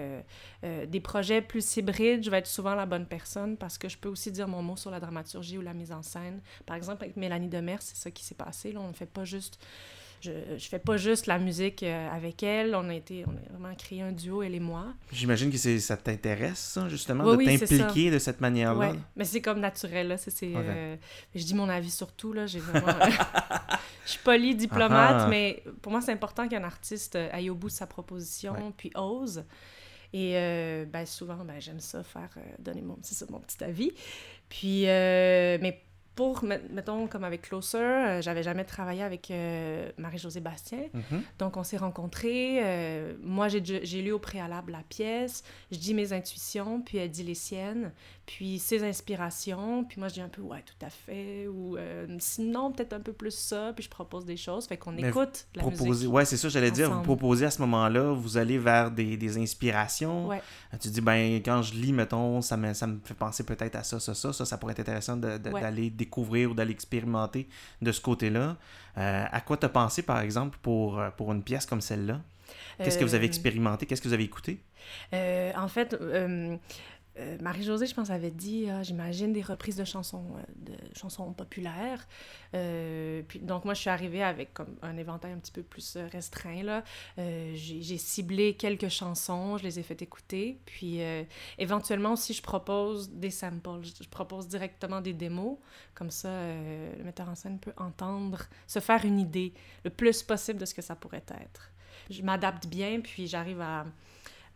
euh, 0.63 0.85
des 0.85 0.99
projets 0.99 1.41
plus 1.41 1.77
hybrides, 1.77 2.23
je 2.23 2.29
vais 2.29 2.37
être 2.37 2.47
souvent 2.47 2.75
la 2.75 2.85
bonne 2.85 3.05
personne 3.05 3.57
parce 3.57 3.77
que 3.77 3.89
je 3.89 3.97
peux 3.97 4.09
aussi 4.09 4.31
dire 4.31 4.47
mon 4.47 4.61
mot 4.61 4.75
sur 4.75 4.91
la 4.91 4.99
dramaturgie 4.99 5.57
ou 5.57 5.61
la 5.61 5.73
mise 5.73 5.91
en 5.91 6.03
scène. 6.03 6.41
Par 6.65 6.75
exemple, 6.75 7.03
avec 7.03 7.17
Mélanie 7.17 7.49
Demers, 7.49 7.81
c'est 7.81 7.97
ça 7.97 8.11
qui 8.11 8.23
s'est 8.23 8.35
passé. 8.35 8.71
Là. 8.71 8.79
On 8.81 8.89
ne 8.89 8.93
fait 8.93 9.05
pas 9.05 9.25
juste 9.25 9.59
je, 10.21 10.31
je 10.57 10.67
fais 10.69 10.79
pas 10.79 10.97
juste 10.97 11.25
la 11.25 11.39
musique 11.39 11.83
euh, 11.83 12.09
avec 12.09 12.43
elle. 12.43 12.75
On 12.75 12.87
a 12.89 12.93
été, 12.95 13.25
on 13.27 13.31
a 13.31 13.57
vraiment 13.57 13.75
créé 13.75 14.01
un 14.01 14.11
duo, 14.11 14.43
elle 14.43 14.55
et 14.55 14.59
moi. 14.59 14.93
J'imagine 15.11 15.51
que 15.51 15.57
ça 15.57 15.97
t'intéresse, 15.97 16.59
ça, 16.59 16.87
justement, 16.89 17.23
Oui, 17.25 17.31
de 17.45 17.51
oui, 17.51 17.59
t'impliquer 17.59 18.11
de 18.11 18.19
cette 18.19 18.39
manière-là? 18.41 18.91
Ouais, 18.91 18.99
mais 19.15 19.25
c'est 19.25 19.41
comme 19.41 19.59
naturel, 19.59 20.07
là. 20.09 20.17
C'est, 20.17 20.31
c'est, 20.31 20.55
Ok. 20.55 20.63
euh, 20.65 20.95
je 21.35 21.43
dis 21.43 21.53
mon 21.55 21.67
avis 21.69 21.91
sur 21.91 22.11
tout, 22.13 22.33
là. 22.33 22.45
J'ai 22.47 22.59
vraiment... 22.59 22.87
je 24.05 24.11
suis 24.11 24.19
polie, 24.23 24.55
diplomate, 24.55 25.21
Ah 25.23 25.27
mais 25.29 25.63
pour 25.81 25.91
moi, 25.91 26.01
c'est 26.01 26.11
important 26.13 26.47
qu'un 26.47 26.63
artiste 26.63 27.15
euh, 27.15 27.29
aille 27.31 27.49
au 27.49 27.55
bout 27.55 27.67
de 27.67 27.73
sa 27.73 27.87
proposition, 27.87 28.53
Ouais. 28.53 28.71
puis 28.77 28.91
ose. 28.95 29.43
Et 30.13 30.33
euh, 30.35 30.85
ben, 30.85 31.05
souvent, 31.05 31.37
ben, 31.45 31.59
j'aime 31.59 31.79
ça, 31.79 32.03
faire... 32.03 32.29
euh, 32.37 32.41
donner 32.59 32.83
ça, 33.01 33.25
mon 33.29 33.39
petit 33.39 33.63
avis. 33.63 33.91
Puis, 34.49 34.87
euh, 34.87 35.57
mais 35.61 35.81
pour, 36.15 36.43
met- 36.43 36.61
mettons, 36.69 37.07
comme 37.07 37.23
avec 37.23 37.43
Closer, 37.43 37.77
euh, 37.77 38.21
j'avais 38.21 38.43
jamais 38.43 38.65
travaillé 38.65 39.01
avec 39.01 39.31
euh, 39.31 39.89
Marie-Josée 39.97 40.41
Bastien. 40.41 40.83
Mhm. 40.93 41.21
Donc, 41.39 41.57
on 41.57 41.63
s'est 41.63 41.77
rencontrés. 41.77 42.59
euh, 42.63 43.13
moi, 43.23 43.47
j'ai, 43.47 43.61
lu 44.01 44.11
au 44.11 44.19
préalable 44.19 44.73
la 44.73 44.83
pièce. 44.89 45.43
Je 45.71 45.77
dis 45.77 45.93
mes 45.93 46.11
intuitions, 46.13 46.81
puis 46.81 46.97
elle 46.97 47.09
dit 47.11 47.23
les 47.23 47.35
siennes. 47.35 47.91
Puis 48.25 48.59
ses 48.59 48.83
inspirations. 48.83 49.83
Puis 49.83 49.99
moi, 49.99 50.07
je 50.09 50.15
dis 50.15 50.21
un 50.21 50.29
peu, 50.29 50.41
ouais, 50.41 50.63
tout 50.65 50.85
à 50.85 50.89
fait. 50.89 51.47
Ou 51.47 51.77
euh, 51.77 52.05
sinon, 52.19 52.71
peut-être 52.71 52.93
un 52.93 52.99
peu 52.99 53.13
plus 53.13 53.33
ça. 53.33 53.71
Puis 53.75 53.83
je 53.85 53.89
propose 53.89 54.25
des 54.25 54.37
choses. 54.37 54.67
Fait 54.67 54.77
qu'on 54.77 54.95
écoute 54.97 55.47
la 55.55 55.61
proposer. 55.63 55.89
musique. 55.89 56.11
Ouais, 56.13 56.25
c'est 56.25 56.37
ça, 56.37 56.49
j'allais 56.49 56.71
dire. 56.71 56.91
Vous 56.91 57.01
proposez 57.01 57.45
à 57.45 57.51
ce 57.51 57.61
moment-là, 57.61 58.11
vous 58.13 58.37
allez 58.37 58.57
vers 58.57 58.91
des, 58.91 59.17
des 59.17 59.37
inspirations. 59.37 60.27
Ouais. 60.27 60.41
Tu 60.79 60.89
dis, 60.89 61.01
ben, 61.01 61.35
quand 61.43 61.61
je 61.61 61.73
lis, 61.73 61.93
mettons, 61.93 62.41
ça 62.41 62.57
me, 62.57 62.73
ça 62.73 62.87
me 62.87 62.99
fait 63.03 63.13
penser 63.13 63.43
peut-être 63.43 63.75
à 63.75 63.83
ça, 63.83 63.99
ça, 63.99 64.13
ça. 64.13 64.33
Ça, 64.33 64.45
ça 64.45 64.57
pourrait 64.57 64.73
être 64.73 64.79
intéressant 64.81 65.17
d'aller 65.17 65.89
découvrir 66.05 66.51
ou 66.51 66.53
d'aller 66.53 66.71
expérimenter 66.79 67.47
de 67.81 67.91
ce 67.91 68.01
côté-là. 68.01 68.57
Euh, 68.97 69.25
à 69.37 69.41
quoi 69.41 69.55
t'as 69.57 69.69
pensé, 69.69 70.01
par 70.01 70.19
exemple, 70.21 70.57
pour, 70.61 70.99
euh, 70.99 71.09
pour 71.17 71.31
une 71.31 71.43
pièce 71.43 71.65
comme 71.65 71.81
celle-là? 71.81 72.19
Qu'est-ce 72.77 72.97
que 72.97 73.05
vous 73.05 73.15
avez 73.15 73.25
Euh, 73.27 73.33
expérimenté? 73.33 73.85
Qu'est-ce 73.85 74.01
que 74.01 74.07
vous 74.09 74.13
avez 74.19 74.25
écouté? 74.33 74.53
En 75.63 75.67
fait, 75.67 75.89
euh, 77.19 77.37
Marie-Josée, 77.41 77.87
je 77.87 77.93
pense, 77.93 78.09
avait 78.09 78.31
dit, 78.31 78.67
ah, 78.69 78.83
j'imagine, 78.83 79.33
des 79.33 79.41
reprises 79.41 79.75
de 79.75 79.83
chansons, 79.83 80.25
euh, 80.37 80.43
de 80.55 80.77
chansons 80.97 81.33
populaires. 81.33 82.07
Euh, 82.55 83.21
donc, 83.41 83.65
moi, 83.65 83.73
je 83.73 83.81
suis 83.81 83.89
arrivée 83.89 84.23
avec 84.23 84.51
un 84.81 84.95
éventail 84.95 85.33
un 85.33 85.37
petit 85.37 85.51
peu 85.51 85.63
plus 85.63 85.97
restreint. 86.11 86.63
Là. 86.63 86.83
J'ai, 87.17 87.97
ciblé 87.97 88.53
quelques 88.53 88.87
chansons, 88.87 89.57
je 89.57 89.63
les 89.63 89.79
ai 89.79 89.83
fait 89.83 90.01
écouter. 90.01 90.59
Puis, 90.65 91.01
éventuellement 91.57 92.13
aussi, 92.13 92.33
je 92.33 92.41
propose 92.41 93.09
des 93.09 93.31
samples. 93.31 93.81
Je, 93.83 94.07
propose 94.07 94.47
directement 94.47 95.01
des 95.01 95.13
démos. 95.13 95.57
Comme 95.93 96.11
ça, 96.11 96.29
le 96.29 97.03
metteur 97.03 97.29
en 97.29 97.35
scène 97.35 97.59
peut 97.59 97.73
entendre, 97.77 98.43
se 98.67 98.79
faire 98.79 99.03
une 99.05 99.19
idée 99.19 99.53
le 99.83 99.89
plus 99.89 100.23
possible 100.23 100.59
de 100.59 100.65
ce 100.65 100.73
que 100.73 100.81
ça 100.81 100.95
pourrait 100.95 101.25
être. 101.41 101.71
Je 102.09 102.21
m'adapte 102.21 102.67
bien, 102.67 103.01
puis 103.01 103.27
j'arrive 103.27 103.61
à 103.61 103.85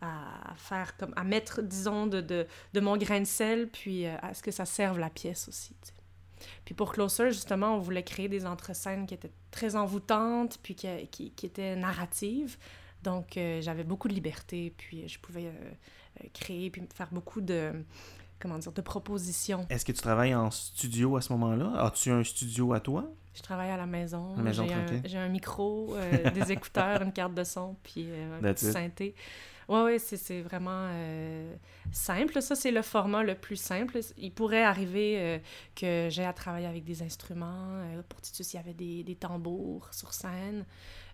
à 0.00 0.54
faire 0.56 0.96
comme 0.96 1.12
à 1.16 1.24
mettre 1.24 1.62
disons 1.62 2.06
de, 2.06 2.20
de, 2.20 2.46
de 2.74 2.80
mon 2.80 2.96
grain 2.96 3.20
de 3.20 3.24
sel 3.26 3.68
puis 3.68 4.06
euh, 4.06 4.14
à 4.22 4.34
ce 4.34 4.42
que 4.42 4.50
ça 4.50 4.64
serve 4.64 4.98
la 4.98 5.10
pièce 5.10 5.48
aussi. 5.48 5.74
Puis 6.64 6.74
pour 6.74 6.92
Closer, 6.92 7.30
justement, 7.30 7.76
on 7.76 7.78
voulait 7.78 8.02
créer 8.02 8.28
des 8.28 8.46
entre-scènes 8.46 9.06
qui 9.06 9.14
étaient 9.14 9.32
très 9.50 9.76
envoûtantes, 9.76 10.58
puis 10.62 10.74
qui, 10.74 10.88
qui, 11.10 11.30
qui 11.30 11.46
étaient 11.46 11.76
narratives. 11.76 12.58
Donc, 13.02 13.36
euh, 13.36 13.60
j'avais 13.62 13.84
beaucoup 13.84 14.08
de 14.08 14.14
liberté, 14.14 14.74
puis 14.76 15.08
je 15.08 15.18
pouvais 15.18 15.46
euh, 15.46 16.26
créer, 16.34 16.70
puis 16.70 16.82
faire 16.94 17.08
beaucoup 17.12 17.40
de, 17.40 17.72
comment 18.40 18.58
dire, 18.58 18.72
de 18.72 18.80
propositions. 18.80 19.66
Est-ce 19.70 19.84
que 19.84 19.92
tu 19.92 20.02
travailles 20.02 20.34
en 20.34 20.50
studio 20.50 21.16
à 21.16 21.20
ce 21.20 21.32
moment-là? 21.32 21.84
As-tu 21.84 22.10
un 22.10 22.24
studio 22.24 22.72
à 22.72 22.80
toi? 22.80 23.10
Je 23.34 23.42
travaille 23.42 23.70
à 23.70 23.76
la 23.76 23.86
maison. 23.86 24.34
Maison 24.36 24.66
j'ai, 24.66 24.74
un, 24.74 24.86
j'ai 25.04 25.18
un 25.18 25.28
micro, 25.28 25.94
euh, 25.94 26.30
des 26.30 26.52
écouteurs, 26.52 27.02
une 27.02 27.12
carte 27.12 27.34
de 27.34 27.44
son, 27.44 27.76
puis 27.82 28.08
un 28.10 28.40
petit 28.40 28.66
it. 28.66 28.72
synthé. 28.72 29.14
Ouais, 29.68 29.98
c'est, 29.98 30.16
c'est 30.16 30.42
vraiment 30.42 30.88
euh, 30.92 31.54
simple. 31.92 32.40
Ça, 32.40 32.54
c'est 32.54 32.70
le 32.70 32.82
format 32.82 33.22
le 33.22 33.34
plus 33.34 33.56
simple. 33.56 33.98
Il 34.16 34.32
pourrait 34.32 34.62
arriver 34.62 35.16
euh, 35.18 35.38
que 35.74 36.08
j'ai 36.10 36.24
à 36.24 36.32
travailler 36.32 36.66
avec 36.66 36.84
des 36.84 37.02
instruments. 37.02 37.80
Euh, 37.80 38.02
pour 38.08 38.20
Titus, 38.20 38.52
il 38.52 38.56
y 38.56 38.60
avait 38.60 38.74
des, 38.74 39.02
des 39.02 39.16
tambours 39.16 39.88
sur 39.92 40.12
scène. 40.12 40.64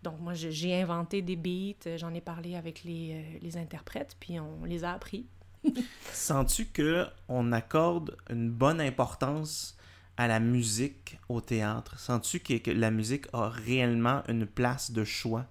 Donc, 0.02 0.20
moi, 0.20 0.34
j'ai 0.34 0.80
inventé 0.80 1.22
des 1.22 1.36
beats. 1.36 1.96
J'en 1.96 2.12
ai 2.14 2.20
parlé 2.20 2.56
avec 2.56 2.84
les, 2.84 3.38
les 3.40 3.56
interprètes, 3.56 4.16
puis 4.18 4.38
on 4.40 4.64
les 4.64 4.84
a 4.84 4.92
appris. 4.92 5.26
Sens-tu 6.12 6.66
que 6.66 7.06
on 7.28 7.52
accorde 7.52 8.16
une 8.28 8.50
bonne 8.50 8.80
importance 8.80 9.76
à 10.16 10.26
la 10.26 10.40
musique 10.40 11.18
au 11.28 11.40
théâtre? 11.40 11.98
Sens-tu 11.98 12.40
que, 12.40 12.58
que 12.58 12.70
la 12.72 12.90
musique 12.90 13.26
a 13.32 13.48
réellement 13.48 14.22
une 14.28 14.46
place 14.46 14.90
de 14.90 15.04
choix 15.04 15.46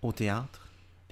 au 0.00 0.12
théâtre? 0.12 0.63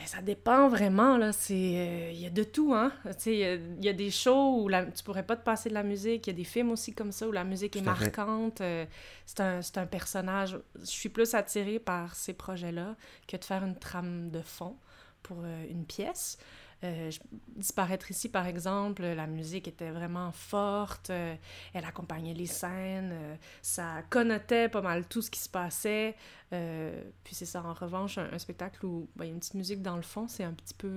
Ben, 0.02 0.08
ça 0.08 0.20
dépend 0.20 0.68
vraiment, 0.68 1.16
là. 1.16 1.32
C'est... 1.32 1.54
euh, 1.54 2.10
Il 2.12 2.20
y 2.20 2.26
a 2.26 2.30
de 2.30 2.42
tout, 2.42 2.74
hein. 2.74 2.92
Tu 3.04 3.12
sais, 3.18 3.32
il 3.34 3.38
y 3.38 3.44
a- 3.44 3.54
il 3.54 3.84
y, 3.84 3.88
a 3.88 3.92
des 3.92 4.10
shows 4.10 4.62
où 4.62 4.68
la... 4.68 4.84
tu 4.86 5.04
pourrais 5.04 5.22
pas 5.24 5.36
te 5.36 5.44
passer 5.44 5.68
de 5.68 5.74
la 5.74 5.84
musique. 5.84 6.26
Il 6.26 6.30
y 6.30 6.32
a 6.32 6.36
des 6.36 6.44
films 6.44 6.72
aussi 6.72 6.92
comme 6.92 7.12
ça 7.12 7.28
où 7.28 7.32
la 7.32 7.44
musique 7.44 7.76
est 7.76 7.80
marquante. 7.82 8.60
euh, 8.62 8.84
c'est, 9.26 9.40
un, 9.40 9.62
c'est 9.62 9.78
un 9.78 9.86
personnage... 9.86 10.58
Je 10.80 10.84
suis 10.86 11.08
plus 11.08 11.34
attirée 11.34 11.78
par 11.78 12.16
ces 12.16 12.32
projets-là 12.32 12.96
que 13.28 13.36
de 13.36 13.44
faire 13.44 13.62
une 13.64 13.76
trame 13.78 14.30
de 14.30 14.40
fond 14.42 14.76
pour 15.22 15.38
euh, 15.44 15.64
une 15.70 15.84
pièce. 15.84 16.36
Euh, 16.84 17.10
Disparaître 17.56 18.10
ici, 18.10 18.28
par 18.28 18.46
exemple, 18.46 19.02
la 19.02 19.26
musique 19.26 19.68
était 19.68 19.90
vraiment 19.90 20.32
forte, 20.32 21.10
euh, 21.10 21.34
elle 21.74 21.84
accompagnait 21.84 22.34
les 22.34 22.46
scènes, 22.46 23.10
euh, 23.12 23.36
ça 23.60 24.02
connotait 24.10 24.68
pas 24.68 24.82
mal 24.82 25.06
tout 25.06 25.22
ce 25.22 25.30
qui 25.30 25.38
se 25.38 25.48
passait. 25.48 26.16
Puis 26.50 27.34
c'est 27.34 27.46
ça, 27.46 27.62
en 27.62 27.72
revanche, 27.72 28.18
un, 28.18 28.38
spectacle 28.38 28.84
où 28.84 29.08
ben, 29.16 29.24
il 29.24 29.28
y 29.28 29.30
a 29.30 29.34
une 29.34 29.40
petite 29.40 29.54
musique 29.54 29.80
dans 29.80 29.96
le 29.96 30.02
fond, 30.02 30.28
c'est 30.28 30.44
un 30.44 30.52
petit 30.52 30.74
peu... 30.74 30.90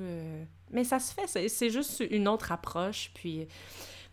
Mais 0.72 0.84
ça 0.84 1.00
se 1.00 1.14
fait, 1.14 1.28
c'est- 1.28 1.48
c'est 1.48 1.70
juste 1.70 2.04
une 2.12 2.28
autre 2.28 2.52
approche, 2.52 3.12
puis... 3.14 3.48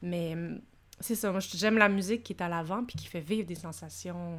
Mais 0.02 0.35
hum, 0.35 0.61
c'est 1.00 1.14
ça, 1.17 1.31
moi 1.33 1.41
j'aime 1.41 1.79
la 1.79 1.88
musique 1.88 2.23
qui 2.23 2.33
est 2.33 2.43
à 2.43 2.49
l'avant, 2.49 2.85
puis 2.85 2.97
qui 2.97 3.07
fait 3.07 3.21
vivre 3.21 3.47
des 3.47 3.57
sensations 3.57 4.38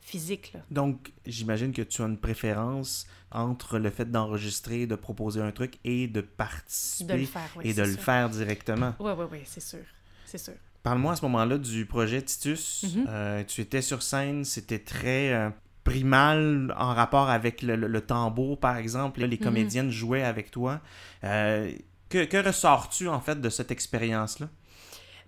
physiques, 0.00 0.52
là. 0.54 0.60
Donc, 0.70 1.12
j'imagine 1.26 1.72
que 1.72 1.82
tu 1.82 2.00
as 2.02 2.06
une 2.06 2.18
préférence 2.18 3.06
entre 3.30 3.78
le 3.78 3.90
fait 3.90 4.10
d'enregistrer, 4.10 4.86
de 4.86 4.94
proposer 4.94 5.40
un 5.42 5.52
truc 5.52 5.78
et 5.84 6.06
de 6.06 6.20
De 6.20 6.26
participer 6.26 7.16
le 7.18 7.26
faire, 7.26 7.50
oui, 7.56 7.68
et 7.68 7.74
de 7.74 7.82
le 7.82 7.88
faire 7.96 8.30
directement. 8.30 8.94
Oui, 9.00 9.12
oui, 9.16 9.24
oui, 9.32 9.38
c'est 9.44 9.60
sûr, 9.60 9.84
c'est 10.24 10.38
sûr. 10.38 10.54
Parle-moi 10.82 11.12
à 11.12 11.16
ce 11.16 11.22
moment-là 11.22 11.58
du 11.58 11.84
projet 11.86 12.22
Titus. 12.22 12.84
Mhm. 12.94 13.04
Euh, 13.08 13.44
tu 13.44 13.60
étais 13.60 13.82
sur 13.82 14.02
scène, 14.02 14.44
c'était 14.44 14.78
très 14.78 15.32
euh, 15.34 15.50
primal 15.84 16.72
en 16.78 16.94
rapport 16.94 17.28
avec 17.28 17.62
le, 17.62 17.76
le- 17.76 17.88
le 17.88 18.00
tambour, 18.00 18.58
par 18.60 18.76
exemple. 18.76 19.20
Là, 19.20 19.26
les 19.26 19.36
Mhm. 19.36 19.42
comédiennes 19.42 19.90
jouaient 19.90 20.22
avec 20.22 20.50
toi. 20.50 20.80
Euh, 21.24 21.70
que, 22.08 22.24
que 22.24 22.36
ressors-tu, 22.38 23.08
en 23.08 23.20
fait, 23.20 23.38
de 23.40 23.50
cette 23.50 23.70
expérience-là? 23.70 24.48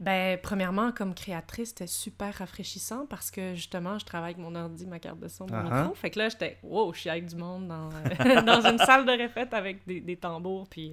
Ben, 0.00 0.38
premièrement, 0.42 0.92
comme 0.92 1.14
créatrice, 1.14 1.68
c'était 1.68 1.86
super 1.86 2.34
rafraîchissant 2.34 3.04
parce 3.06 3.30
que 3.30 3.54
justement, 3.54 3.98
je 3.98 4.06
travaille 4.06 4.32
avec 4.32 4.42
mon 4.42 4.54
ordi, 4.54 4.86
ma 4.86 4.98
carte 4.98 5.20
de 5.20 5.28
son, 5.28 5.46
mon 5.46 5.54
Ah 5.54 5.80
micro. 5.82 5.94
Fait 5.94 6.10
que 6.10 6.18
là, 6.18 6.30
j'étais, 6.30 6.58
wow, 6.62 6.92
je 6.94 7.00
suis 7.00 7.10
avec 7.10 7.26
du 7.26 7.36
monde 7.36 7.68
dans, 7.68 7.90
dans 8.44 8.66
une 8.66 8.78
salle 8.78 9.04
de 9.04 9.12
répète 9.12 9.52
avec 9.52 9.86
des, 9.86 10.00
des 10.00 10.16
tambours, 10.16 10.66
puis 10.68 10.92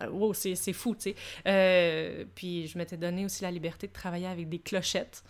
euh, 0.00 0.08
wow, 0.10 0.32
c'est 0.32 0.54
c'est 0.54 0.72
fou, 0.72 0.94
tu 0.94 1.10
sais. 1.10 1.14
Euh, 1.48 2.24
puis 2.36 2.68
je 2.68 2.78
m'étais 2.78 2.96
donné 2.96 3.24
aussi 3.24 3.42
la 3.42 3.50
liberté 3.50 3.88
de 3.88 3.92
travailler 3.92 4.28
avec 4.28 4.48
des 4.48 4.60
clochettes. 4.60 5.24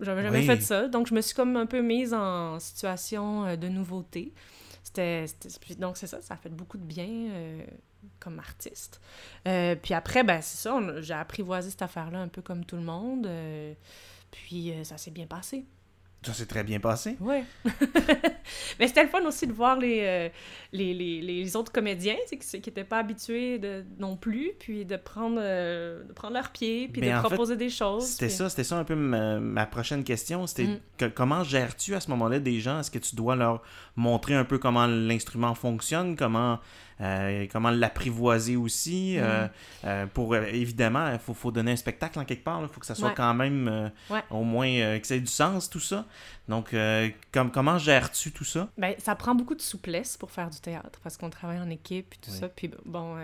J'avais 0.00 0.22
jamais 0.22 0.38
Oui. 0.38 0.46
fait 0.46 0.60
ça, 0.62 0.86
donc 0.88 1.08
je 1.08 1.14
me 1.14 1.20
suis 1.20 1.34
comme 1.34 1.56
un 1.56 1.66
peu 1.66 1.82
mise 1.82 2.14
en 2.14 2.58
situation 2.60 3.46
euh, 3.46 3.56
de 3.56 3.68
nouveauté. 3.68 4.32
C'était, 4.84 5.26
donc 5.78 5.96
c'est 5.96 6.06
ça, 6.06 6.20
ça 6.20 6.34
a 6.34 6.36
fait 6.36 6.48
beaucoup 6.50 6.78
de 6.78 6.84
bien 6.84 7.08
euh, 7.08 7.64
comme 8.20 8.38
artiste. 8.38 9.00
Euh, 9.48 9.74
puis 9.74 9.94
après, 9.94 10.22
ben 10.24 10.40
c'est 10.42 10.58
ça, 10.58 10.78
j'ai 11.00 11.14
apprivoisé 11.14 11.70
cette 11.70 11.82
affaire-là 11.82 12.18
un 12.20 12.28
peu 12.28 12.42
comme 12.42 12.64
tout 12.64 12.76
le 12.76 12.82
monde. 12.82 13.26
euh, 13.26 13.72
puis 14.30 14.70
euh, 14.72 14.84
ça 14.84 14.96
s'est 14.98 15.10
bien 15.10 15.26
passé. 15.26 15.64
Ça 16.24 16.32
s'est 16.32 16.46
très 16.46 16.62
bien 16.62 16.78
passé. 16.78 17.16
Ouais. 17.20 17.42
Mais 18.78 18.86
c'était 18.86 19.02
le 19.02 19.08
fun 19.08 19.24
aussi 19.26 19.46
de 19.46 19.52
voir 19.52 19.76
les, 19.76 20.00
euh, 20.02 20.28
les, 20.72 20.94
les, 20.94 21.20
les 21.20 21.56
autres 21.56 21.72
comédiens, 21.72 22.14
qui 22.30 22.38
n'étaient 22.54 22.84
pas 22.84 22.98
habitués 22.98 23.58
de, 23.58 23.84
non 23.98 24.16
plus, 24.16 24.52
puis 24.60 24.84
de 24.84 24.96
prendre, 24.96 25.38
euh, 25.40 26.04
de 26.04 26.12
prendre 26.12 26.34
leur 26.34 26.50
pied, 26.50 26.88
puis 26.88 27.00
Mais 27.00 27.08
de 27.10 27.14
fait, 27.16 27.20
proposer 27.22 27.56
des 27.56 27.70
choses. 27.70 28.06
C'était 28.06 28.26
puis- 28.26 28.34
ça, 28.36 28.48
c'était 28.48 28.62
ça 28.64 28.78
un 28.78 28.84
peu 28.84 28.94
ma, 28.94 29.40
ma 29.40 29.66
prochaine 29.66 30.04
question. 30.04 30.46
C'était 30.46 30.64
Mm. 30.66 30.80
que- 30.96 31.04
comment 31.06 31.42
gères-tu 31.42 31.94
à 31.96 32.00
ce 32.00 32.08
moment-là 32.10 32.38
des 32.38 32.60
gens? 32.60 32.78
Est-ce 32.80 32.92
que 32.92 33.00
tu 33.00 33.16
dois 33.16 33.34
leur 33.34 33.60
montrer 33.96 34.34
un 34.34 34.44
peu 34.44 34.58
comment 34.58 34.86
l'instrument 34.86 35.54
fonctionne, 35.56 36.14
comment, 36.14 36.60
euh, 37.00 37.46
comment 37.50 37.70
l'apprivoiser 37.70 38.56
aussi? 38.56 39.16
Mm. 39.18 39.48
euh, 39.84 40.06
pour 40.06 40.34
euh, 40.34 40.44
évidemment, 40.46 41.10
il 41.12 41.18
faut, 41.18 41.34
faut 41.34 41.50
donner 41.50 41.72
un 41.72 41.76
spectacle 41.76 42.18
en 42.18 42.24
quelque 42.24 42.44
part. 42.44 42.60
Il 42.62 42.68
faut 42.68 42.80
que 42.80 42.86
ça 42.86 42.94
soit 42.94 43.08
Ouais. 43.08 43.14
quand 43.16 43.34
même 43.34 43.90
Ouais. 44.10 44.22
au 44.30 44.44
moins 44.44 44.98
que 44.98 45.06
ça 45.06 45.16
ait 45.16 45.20
du 45.20 45.26
sens, 45.26 45.68
tout 45.70 45.80
ça. 45.80 46.04
Donc, 46.48 46.74
comme, 47.32 47.50
comment 47.50 47.78
gères-tu 47.78 48.32
tout 48.32 48.44
ça? 48.44 48.68
Ben, 48.76 48.94
ça 48.98 49.14
prend 49.14 49.34
beaucoup 49.34 49.54
de 49.54 49.62
souplesse 49.62 50.16
pour 50.16 50.30
faire 50.30 50.50
du 50.50 50.60
théâtre 50.60 50.98
parce 51.02 51.16
qu'on 51.16 51.30
travaille 51.30 51.60
en 51.60 51.70
équipe 51.70 52.10
puis 52.10 52.18
tout 52.22 52.30
Oui. 52.30 52.38
ça. 52.38 52.48
Puis 52.48 52.70
bon, 52.84 53.16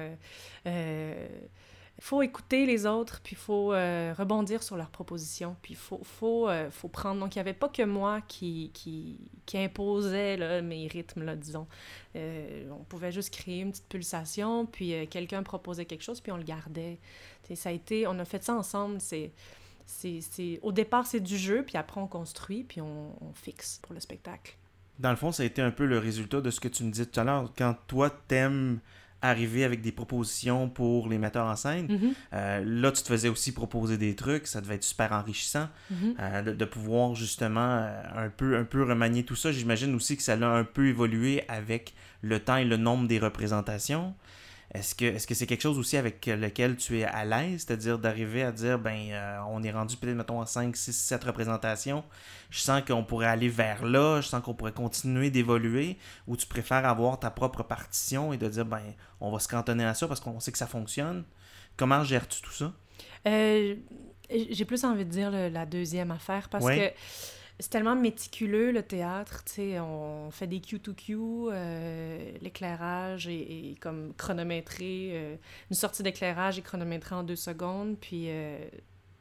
faut 2.01 2.23
écouter 2.23 2.65
les 2.65 2.87
autres, 2.87 3.21
puis 3.23 3.35
il 3.35 3.39
faut 3.39 3.73
euh, 3.73 4.15
rebondir 4.17 4.63
sur 4.63 4.77
leurs 4.77 4.91
propositions, 4.91 5.57
puis 5.63 5.75
il 5.75 5.97
euh, 6.23 6.71
faut 6.71 6.89
prendre. 6.89 7.21
Donc, 7.21 7.35
il 7.35 7.39
n'y 7.39 7.41
avait 7.41 7.55
pas 7.55 7.69
que 7.69 7.83
moi 7.83 8.21
qui, 8.29 8.71
qui, 8.73 9.19
qui 9.47 9.59
imposait 9.59 10.37
là, 10.37 10.63
mes 10.63 10.87
rythmes, 10.87 11.25
là, 11.25 11.35
disons. 11.35 11.67
Euh, 12.15 12.71
on 12.71 12.85
pouvait 12.85 13.11
juste 13.11 13.31
créer 13.35 13.61
une 13.61 13.73
petite 13.73 13.89
pulsation, 13.89 14.67
puis 14.67 15.09
quelqu'un 15.09 15.43
proposait 15.43 15.87
quelque 15.87 16.05
chose, 16.05 16.21
puis 16.21 16.31
on 16.31 16.37
le 16.37 16.45
gardait. 16.45 16.99
Ça 17.55 17.71
a 17.71 17.73
été, 17.73 18.07
on 18.07 18.19
a 18.19 18.25
fait 18.25 18.45
ça 18.45 18.55
ensemble. 18.55 19.01
C'est, 19.01 19.33
c'est, 19.85 20.21
c'est, 20.21 20.61
au 20.63 20.71
départ, 20.71 21.07
c'est 21.07 21.21
du 21.21 21.37
jeu, 21.37 21.65
puis 21.65 21.77
après, 21.79 22.01
on 22.01 22.07
construit, 22.07 22.63
puis 22.63 22.81
on, 22.81 23.17
on 23.21 23.33
fixe 23.33 23.81
pour 23.83 23.95
le 23.95 24.01
spectacle. 24.01 24.57
Dans 24.99 25.11
le 25.11 25.17
fond, 25.17 25.33
ça 25.33 25.43
a 25.43 25.47
été 25.47 25.63
un 25.63 25.71
peu 25.71 25.87
le 25.87 25.99
résultat 25.99 26.41
de 26.41 26.51
ce 26.51 26.61
que 26.61 26.69
tu 26.69 26.85
me 26.85 26.91
disais 26.91 27.07
tout 27.07 27.19
à 27.19 27.25
l'heure. 27.25 27.53
Quand 27.57 27.75
toi, 27.87 28.11
t'aimes 28.11 28.81
arriver 29.23 29.65
avec 29.65 29.81
des 29.81 29.93
propositions 29.93 30.69
pour 30.69 31.09
les 31.09 31.19
metteurs 31.19 31.47
en 31.47 31.57
scène, 31.57 31.87
Mhm, 31.89 32.15
euh, 32.33 32.63
là, 32.65 32.93
tu 32.93 33.03
te 33.03 33.09
faisais 33.09 33.29
aussi 33.29 33.53
proposer 33.53 33.99
des 33.99 34.15
trucs. 34.15 34.47
Ça 34.47 34.61
devait 34.61 34.77
être 34.77 34.85
super 34.85 35.13
enrichissant 35.13 35.69
mhm. 35.91 36.15
euh, 36.21 36.43
de, 36.43 36.53
de 36.53 36.65
pouvoir 36.65 37.15
justement 37.15 37.79
euh, 37.83 38.03
un, 38.17 38.29
peu, 38.29 38.57
un 38.57 38.65
peu 38.65 38.83
remanier 38.85 39.25
tout 39.25 39.37
ça. 39.37 39.53
J'imagine 39.53 39.95
aussi 39.95 40.17
que 40.17 40.23
ça 40.23 40.35
a 40.35 40.47
un 40.47 40.65
peu 40.65 40.87
évolué 40.87 41.43
avec 41.49 41.95
le 42.23 42.39
temps 42.41 42.57
et 42.57 42.65
le 42.65 42.77
nombre 42.77 43.09
des 43.09 43.19
représentations. 43.19 44.15
Est-ce 44.75 44.95
que 44.95 45.07
est-ce 45.07 45.27
que 45.27 45.35
c'est 45.35 45.47
quelque 45.47 45.63
chose 45.63 45.79
aussi 45.79 45.97
avec 45.97 46.27
lequel 46.27 46.77
tu 46.77 46.99
es 46.99 47.05
à 47.05 47.25
l'aise, 47.25 47.65
c'est-à-dire 47.67 47.99
d'arriver 47.99 48.43
à 48.43 48.53
dire 48.53 48.79
ben 48.79 48.99
euh, 49.13 49.39
on 49.49 49.63
est 49.63 49.71
rendu 49.71 49.97
peut-être 49.97 50.15
mettons 50.15 50.43
à 50.43 50.47
5 50.47 50.77
6 50.77 50.93
7 50.93 51.25
représentations, 51.25 52.05
je 52.51 52.59
sens 52.61 52.83
qu'on 52.87 53.03
pourrait 53.03 53.29
aller 53.29 53.49
vers 53.49 53.83
là, 53.87 54.21
je 54.21 54.29
sens 54.29 54.43
qu'on 54.43 54.53
pourrait 54.53 54.73
continuer 54.73 55.31
d'évoluer. 55.31 55.97
Ou 56.27 56.37
tu 56.37 56.47
préfères 56.47 56.85
avoir 56.85 57.19
ta 57.19 57.31
propre 57.31 57.63
partition 57.63 58.35
et 58.35 58.37
de 58.37 58.47
dire 58.47 58.67
ben 58.67 58.83
on 59.21 59.31
va 59.33 59.39
se 59.39 59.49
cantonner 59.49 59.85
à 59.87 59.95
ça 59.95 60.07
parce 60.07 60.21
qu'on 60.21 60.39
sait 60.39 60.53
que 60.53 60.59
ça 60.59 60.67
fonctionne. 60.67 61.25
Comment 61.79 62.05
gères-tu 62.05 62.43
tout 62.43 62.53
ça? 62.53 62.73
Euh, 63.27 63.75
j'ai 64.51 64.65
plus 64.67 64.85
envie 64.85 65.07
de 65.07 65.11
dire 65.11 65.31
le- 65.31 65.49
la 65.49 65.65
deuxième 65.65 66.11
affaire 66.11 66.51
parce 66.51 66.65
Ouais. 66.65 66.95
que 66.95 67.01
c'est 67.61 67.71
tellement 67.71 67.97
méticuleux 67.97 68.71
le 68.71 68.83
théâtre, 68.83 69.43
tu 69.45 69.53
sais, 69.53 69.81
on 69.81 70.31
fait 70.31 70.47
des 70.47 70.61
Q2Q, 70.61 71.49
euh, 71.51 72.33
l'éclairage 72.41 73.27
est, 73.27 73.33
est 73.73 73.79
comme 73.81 74.15
chronométré, 74.17 75.11
euh, 75.13 75.37
une 75.71 75.77
sortie 75.77 76.05
d'éclairage 76.05 76.59
est 76.59 76.63
chronométrée 76.63 77.17
en 77.17 77.25
deux 77.25 77.37
secondes, 77.37 77.97
puis 78.01 78.27
euh, 78.29 78.59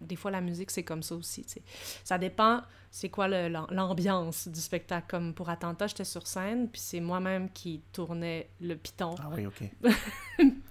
des 0.01 0.15
fois 0.15 0.29
la 0.29 0.41
musique 0.41 0.69
c'est 0.69 0.83
comme 0.83 1.01
ça 1.01 1.15
aussi, 1.15 1.43
tu 1.45 1.53
sais. 1.53 1.61
Ça 2.03 2.19
dépend 2.19 2.61
c'est 2.91 3.09
quoi 3.09 3.27
l'ambiance 3.27 4.47
du 4.47 4.59
spectacle, 4.59 5.07
comme 5.09 5.33
pour 5.33 5.49
Attentat 5.49 5.87
j'étais 5.87 6.05
sur 6.05 6.27
scène, 6.27 6.69
puis 6.69 6.79
c'est 6.79 6.99
moi-même 6.99 7.49
qui 7.51 7.81
tournais 7.91 8.49
le 8.61 8.75
piton 8.75 9.15
Ah 9.19 9.29
oui, 9.35 9.47
OK. 9.47 9.63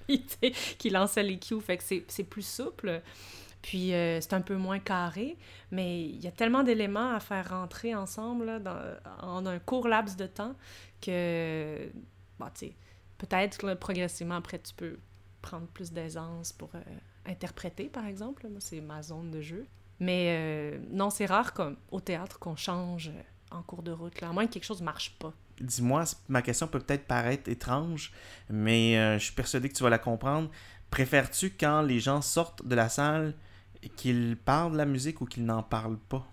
qui 0.79 0.91
lançait 0.91 1.25
les 1.25 1.39
cues, 1.39 1.61
fait 1.61 1.79
que 1.79 1.83
c'est 1.83 2.05
c'est 2.07 2.25
plus 2.25 2.47
souple. 2.47 3.03
Puis 3.67 3.93
euh, 3.95 4.21
c'est 4.21 4.33
un 4.33 4.43
peu 4.43 4.55
moins 4.55 4.79
carré, 4.79 5.37
mais 5.73 6.05
il 6.05 6.23
y 6.23 6.29
a 6.29 6.31
tellement 6.31 6.63
d'éléments 6.63 7.13
à 7.13 7.19
faire 7.19 7.51
rentrer 7.51 7.97
ensemble 7.97 8.45
là, 8.45 8.59
dans, 8.61 8.79
en 9.21 9.45
un 9.45 9.59
court 9.59 9.89
laps 9.89 10.17
de 10.17 10.29
temps 10.29 10.55
que, 11.01 11.91
bon, 12.39 12.47
tu 12.55 12.67
sais, 12.67 12.77
peut-être 13.19 13.75
progressivement 13.75 14.37
après 14.37 14.61
tu 14.61 14.73
peux 14.73 14.99
prendre 15.43 15.67
plus 15.67 15.91
d'aisance 15.91 16.53
pour 16.53 16.71
euh, 16.77 16.81
interpréter, 17.27 17.87
par 17.87 18.07
exemple. 18.07 18.47
Moi, 18.49 18.61
c'est 18.61 18.81
ma 18.81 19.03
zone 19.03 19.33
de 19.33 19.41
jeu. 19.41 19.67
Mais 19.99 20.37
euh, 20.39 20.79
non, 20.93 21.11
c'est 21.11 21.27
rare 21.27 21.53
comme 21.53 21.77
au 21.91 21.99
théâtre 21.99 22.39
qu'on 22.39 22.55
change 22.55 23.11
en 23.51 23.65
cours 23.65 23.83
de 23.83 23.91
route, 23.91 24.21
là, 24.21 24.29
à 24.29 24.33
moins 24.33 24.47
que 24.47 24.53
quelque 24.53 24.65
chose 24.65 24.81
ne 24.81 24.85
marche 24.85 25.19
pas. 25.19 25.33
Dis-moi, 25.61 26.05
ma 26.29 26.41
question 26.41 26.69
peut 26.69 26.79
peut-être 26.79 27.09
paraître 27.09 27.51
étrange, 27.51 28.13
mais 28.49 29.19
je 29.19 29.25
suis 29.25 29.35
persuadé 29.35 29.69
que 29.69 29.75
tu 29.75 29.83
vas 29.83 29.91
la 29.91 29.99
comprendre. 29.99 30.51
Préfères-tu 30.91 31.51
quand 31.51 31.83
les 31.83 31.99
gens 31.99 32.23
sortent 32.23 32.65
de 32.65 32.75
la 32.77 32.89
salle 32.89 33.35
qu'ils 33.97 34.37
parlent 34.37 34.73
de 34.73 34.77
la 34.79 34.87
musique 34.87 35.21
ou 35.21 35.27
qu'ils 35.27 35.45
n'en 35.45 35.63
parlent 35.63 35.99
pas? 36.09 36.27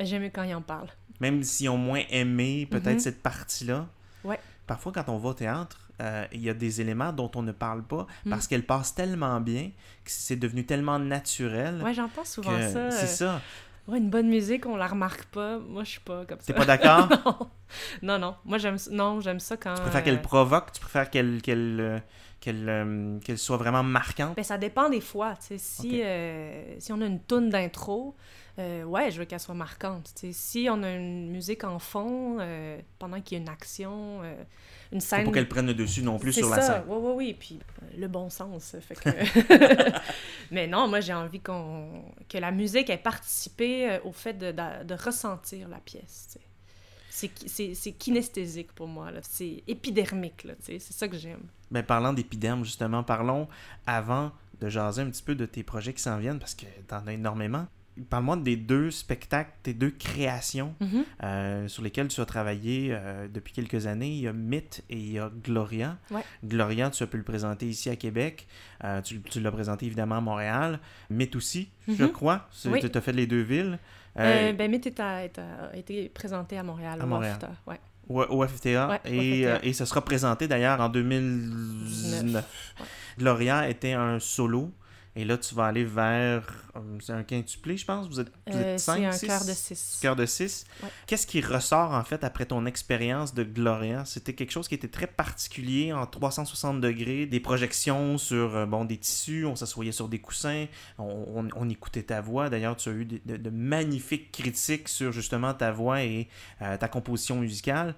J'aime 0.00 0.22
mieux 0.22 0.30
quand 0.30 0.42
ils 0.42 0.54
en 0.54 0.62
parlent. 0.62 0.90
Même 1.20 1.42
s'ils 1.42 1.68
ont 1.68 1.78
moins 1.78 2.02
aimé 2.10 2.66
peut-être 2.70 2.94
Mhm. 2.94 3.00
cette 3.00 3.22
partie-là. 3.22 3.86
Ouais. 4.24 4.38
Parfois, 4.66 4.92
quand 4.92 5.04
on 5.08 5.18
va 5.18 5.28
au 5.30 5.34
théâtre, 5.34 5.78
euh, 6.00 6.26
il 6.32 6.40
y 6.42 6.50
a 6.50 6.54
des 6.54 6.80
éléments 6.80 7.12
dont 7.12 7.30
on 7.36 7.42
ne 7.42 7.52
parle 7.52 7.84
pas 7.84 8.06
Mm. 8.24 8.30
parce 8.30 8.48
qu'elles 8.48 8.66
passent 8.66 8.94
tellement 8.94 9.40
bien 9.40 9.70
que 10.04 10.10
c'est 10.10 10.36
devenu 10.36 10.66
tellement 10.66 10.98
naturel. 10.98 11.80
Ouais, 11.82 11.94
j'entends 11.94 12.24
souvent 12.24 12.58
ça. 12.60 12.90
C'est 12.90 13.04
euh, 13.04 13.06
ça. 13.06 13.40
Ouais, 13.86 13.98
une 13.98 14.08
bonne 14.10 14.28
musique, 14.28 14.64
on 14.66 14.76
la 14.76 14.86
remarque 14.86 15.24
pas. 15.26 15.58
Moi, 15.58 15.84
je 15.84 15.90
suis 15.90 16.00
pas 16.00 16.24
comme 16.24 16.38
ça. 16.40 16.46
T'es 16.46 16.54
pas 16.54 16.64
d'accord? 16.64 17.08
non, 18.02 18.18
non. 18.18 18.34
Moi, 18.44 18.56
j'aime 18.58 18.78
ça- 18.78 18.90
non, 18.90 19.20
j'aime 19.20 19.38
ça 19.40 19.56
quand. 19.58 19.74
Tu 19.74 19.82
préfères 19.82 20.00
euh, 20.00 20.04
qu'elle 20.04 20.22
provoque, 20.22 20.72
tu 20.72 20.80
préfères 20.80 21.10
qu'elle 21.10 21.42
qu'elle 21.42 21.78
euh, 21.80 21.98
qu'elle 22.44 22.68
euh, 22.68 23.18
qu'elle 23.20 23.38
soit 23.38 23.56
vraiment 23.56 23.82
marquante. 23.82 24.36
Ben, 24.36 24.42
ça 24.44 24.58
dépend 24.58 24.90
des 24.90 25.00
fois. 25.00 25.34
Si, 25.40 26.00
euh, 26.02 26.74
si 26.78 26.92
on 26.92 27.00
a 27.00 27.06
une 27.06 27.20
toune 27.20 27.48
d'intro, 27.50 28.14
euh, 28.58 28.84
ouais, 28.84 29.10
je 29.10 29.18
veux 29.18 29.24
qu'elle 29.24 29.40
soit 29.40 29.54
marquante. 29.54 30.12
Si 30.32 30.68
on 30.70 30.82
a 30.82 30.90
une 30.92 31.30
musique 31.30 31.64
en 31.64 31.78
fond, 31.78 32.36
euh, 32.40 32.78
pendant 32.98 33.20
qu'il 33.20 33.38
y 33.38 33.40
a 33.40 33.42
une 33.42 33.48
action, 33.48 34.20
euh, 34.22 34.34
une 34.92 35.00
Faut 35.00 35.06
scène. 35.06 35.24
pas 35.24 35.32
qu'elle 35.32 35.48
prenne 35.48 35.66
le 35.66 35.74
dessus 35.74 36.02
non 36.02 36.18
plus 36.18 36.32
sur 36.34 36.48
la 36.50 36.60
scène. 36.60 36.82
oui, 36.86 36.96
oui, 37.00 37.12
oui. 37.16 37.36
Puis 37.38 37.58
le 37.96 38.06
bon 38.08 38.28
sens. 38.30 38.76
Fait 38.80 38.94
que... 38.94 39.08
Mais 40.50 40.66
non, 40.66 40.86
moi, 40.88 41.00
j'ai 41.00 41.14
envie 41.14 41.40
qu'on 41.40 41.88
que 42.28 42.38
la 42.38 42.50
musique 42.52 42.90
ait 42.90 42.98
participé 42.98 43.98
au 44.04 44.12
fait 44.12 44.34
de, 44.34 44.52
de- 44.52 44.84
de 44.84 44.94
ressentir 44.94 45.68
la 45.68 45.78
pièce. 45.78 46.38
C'est 47.16 47.28
ki- 47.28 47.48
C'est 47.48 47.74
c'est 47.74 47.92
kinesthésique 47.92 48.72
pour 48.72 48.88
moi. 48.88 49.10
C'est 49.22 49.62
épidermique. 49.68 50.46
C'est 50.60 50.80
ça 50.80 51.06
que 51.06 51.16
j'aime. 51.16 51.42
Ben, 51.70 51.84
parlant 51.84 52.12
d'épiderme, 52.12 52.64
justement, 52.64 53.04
parlons 53.04 53.46
avant 53.86 54.32
de 54.60 54.68
jaser 54.68 55.02
un 55.02 55.10
petit 55.10 55.22
peu 55.22 55.36
de 55.36 55.46
tes 55.46 55.62
projets 55.62 55.94
qui 55.94 56.02
s'en 56.02 56.18
viennent 56.18 56.40
parce 56.40 56.54
que 56.56 56.66
t'en 56.88 57.06
as 57.06 57.12
énormément. 57.12 57.66
Parle-moi 58.10 58.36
des 58.38 58.56
deux 58.56 58.90
spectacles, 58.90 59.52
tes 59.62 59.72
deux 59.72 59.90
créations 59.90 60.74
Mhm. 60.80 61.04
euh, 61.22 61.68
sur 61.68 61.82
lesquelles 61.82 62.08
tu 62.08 62.20
as 62.20 62.24
travaillé 62.26 62.88
euh, 62.90 63.28
depuis 63.28 63.52
quelques 63.52 63.86
années. 63.86 64.08
Il 64.10 64.20
y 64.22 64.26
a 64.28 64.32
Mythe 64.32 64.82
et 64.90 64.96
il 64.98 65.12
y 65.12 65.18
a 65.20 65.30
Gloria. 65.42 65.96
Ouais. 66.10 66.22
Gloria, 66.44 66.90
tu 66.90 67.02
as 67.02 67.06
pu 67.06 67.16
le 67.18 67.22
présenter 67.22 67.66
ici 67.68 67.90
à 67.90 67.96
Québec. 67.96 68.48
Euh, 68.82 69.00
tu 69.00 69.20
tu 69.22 69.38
l'as 69.40 69.52
présenté 69.52 69.86
évidemment 69.86 70.16
à 70.16 70.20
Montréal. 70.20 70.80
Mythe 71.08 71.36
aussi, 71.36 71.70
je 71.86 72.02
Mhm. 72.04 72.10
crois. 72.12 72.48
Tu 72.60 72.68
as 72.68 73.00
fait 73.00 73.12
les 73.12 73.26
deux 73.28 73.42
villes. 73.42 73.78
Ben, 74.16 74.70
Mythe 74.70 74.98
a 75.00 75.24
été 75.74 76.08
présenté 76.08 76.58
à 76.58 76.62
Montréal. 76.64 76.98
À 77.00 77.04
au 77.04 77.06
Montréal. 77.06 77.38
Au, 78.08 78.44
FTA. 78.46 78.88
Ouais, 78.88 79.00
et, 79.06 79.46
au 79.46 79.50
FTA. 79.54 79.64
et 79.66 79.72
ça 79.72 79.86
sera 79.86 80.04
présenté 80.04 80.46
d'ailleurs 80.46 80.80
en 80.80 80.88
2019. 80.90 82.44
Ouais. 82.80 82.86
Gloria 83.18 83.68
était 83.68 83.92
un 83.92 84.18
solo. 84.18 84.70
Et 85.16 85.24
là, 85.24 85.38
tu 85.38 85.54
vas 85.54 85.66
aller 85.66 85.84
vers. 85.84 86.42
euh, 86.74 86.80
C'est 87.00 87.12
un 87.12 87.22
quintuplé, 87.22 87.76
je 87.76 87.84
pense? 87.84 88.08
Vous 88.08 88.18
êtes, 88.18 88.32
vous 88.48 88.56
Euh, 88.58 88.76
c'est 88.76 88.90
un 89.06 89.12
six? 89.12 89.26
cœur 89.28 89.44
de 89.44 89.52
six. 89.52 89.98
Cœur 90.02 90.16
de 90.16 90.26
6. 90.26 90.66
Ouais. 90.82 90.88
Qu'est-ce 91.06 91.26
qui 91.26 91.40
ressort 91.40 91.92
en 91.92 92.02
fait 92.02 92.24
après 92.24 92.46
ton 92.46 92.66
expérience 92.66 93.32
de 93.32 93.44
Gloria? 93.44 94.04
C'était 94.06 94.34
quelque 94.34 94.50
chose 94.50 94.66
qui 94.66 94.74
était 94.74 94.88
très 94.88 95.06
particulier 95.06 95.92
en 95.92 96.04
360 96.06 96.80
degrés, 96.80 97.26
des 97.26 97.38
projections 97.38 98.18
sur 98.18 98.56
euh, 98.56 98.66
bon 98.66 98.84
des 98.84 98.96
tissus, 98.98 99.44
on 99.46 99.54
s'assoyait 99.54 99.92
sur 99.92 100.08
des 100.08 100.18
coussins, 100.18 100.66
on, 100.98 101.04
on- 101.44 101.48
on 101.54 101.68
écoutait 101.68 102.02
ta 102.02 102.20
voix. 102.20 102.50
D'ailleurs, 102.50 102.76
tu 102.76 102.88
as 102.88 102.92
eu 102.92 103.04
de, 103.04 103.36
de 103.36 103.50
magnifiques 103.50 104.32
critiques 104.32 104.88
sur 104.88 105.12
justement 105.12 105.54
ta 105.54 105.70
voix 105.70 106.02
et 106.02 106.28
euh, 106.60 106.76
ta 106.76 106.88
composition 106.88 107.36
musicale. 107.38 107.94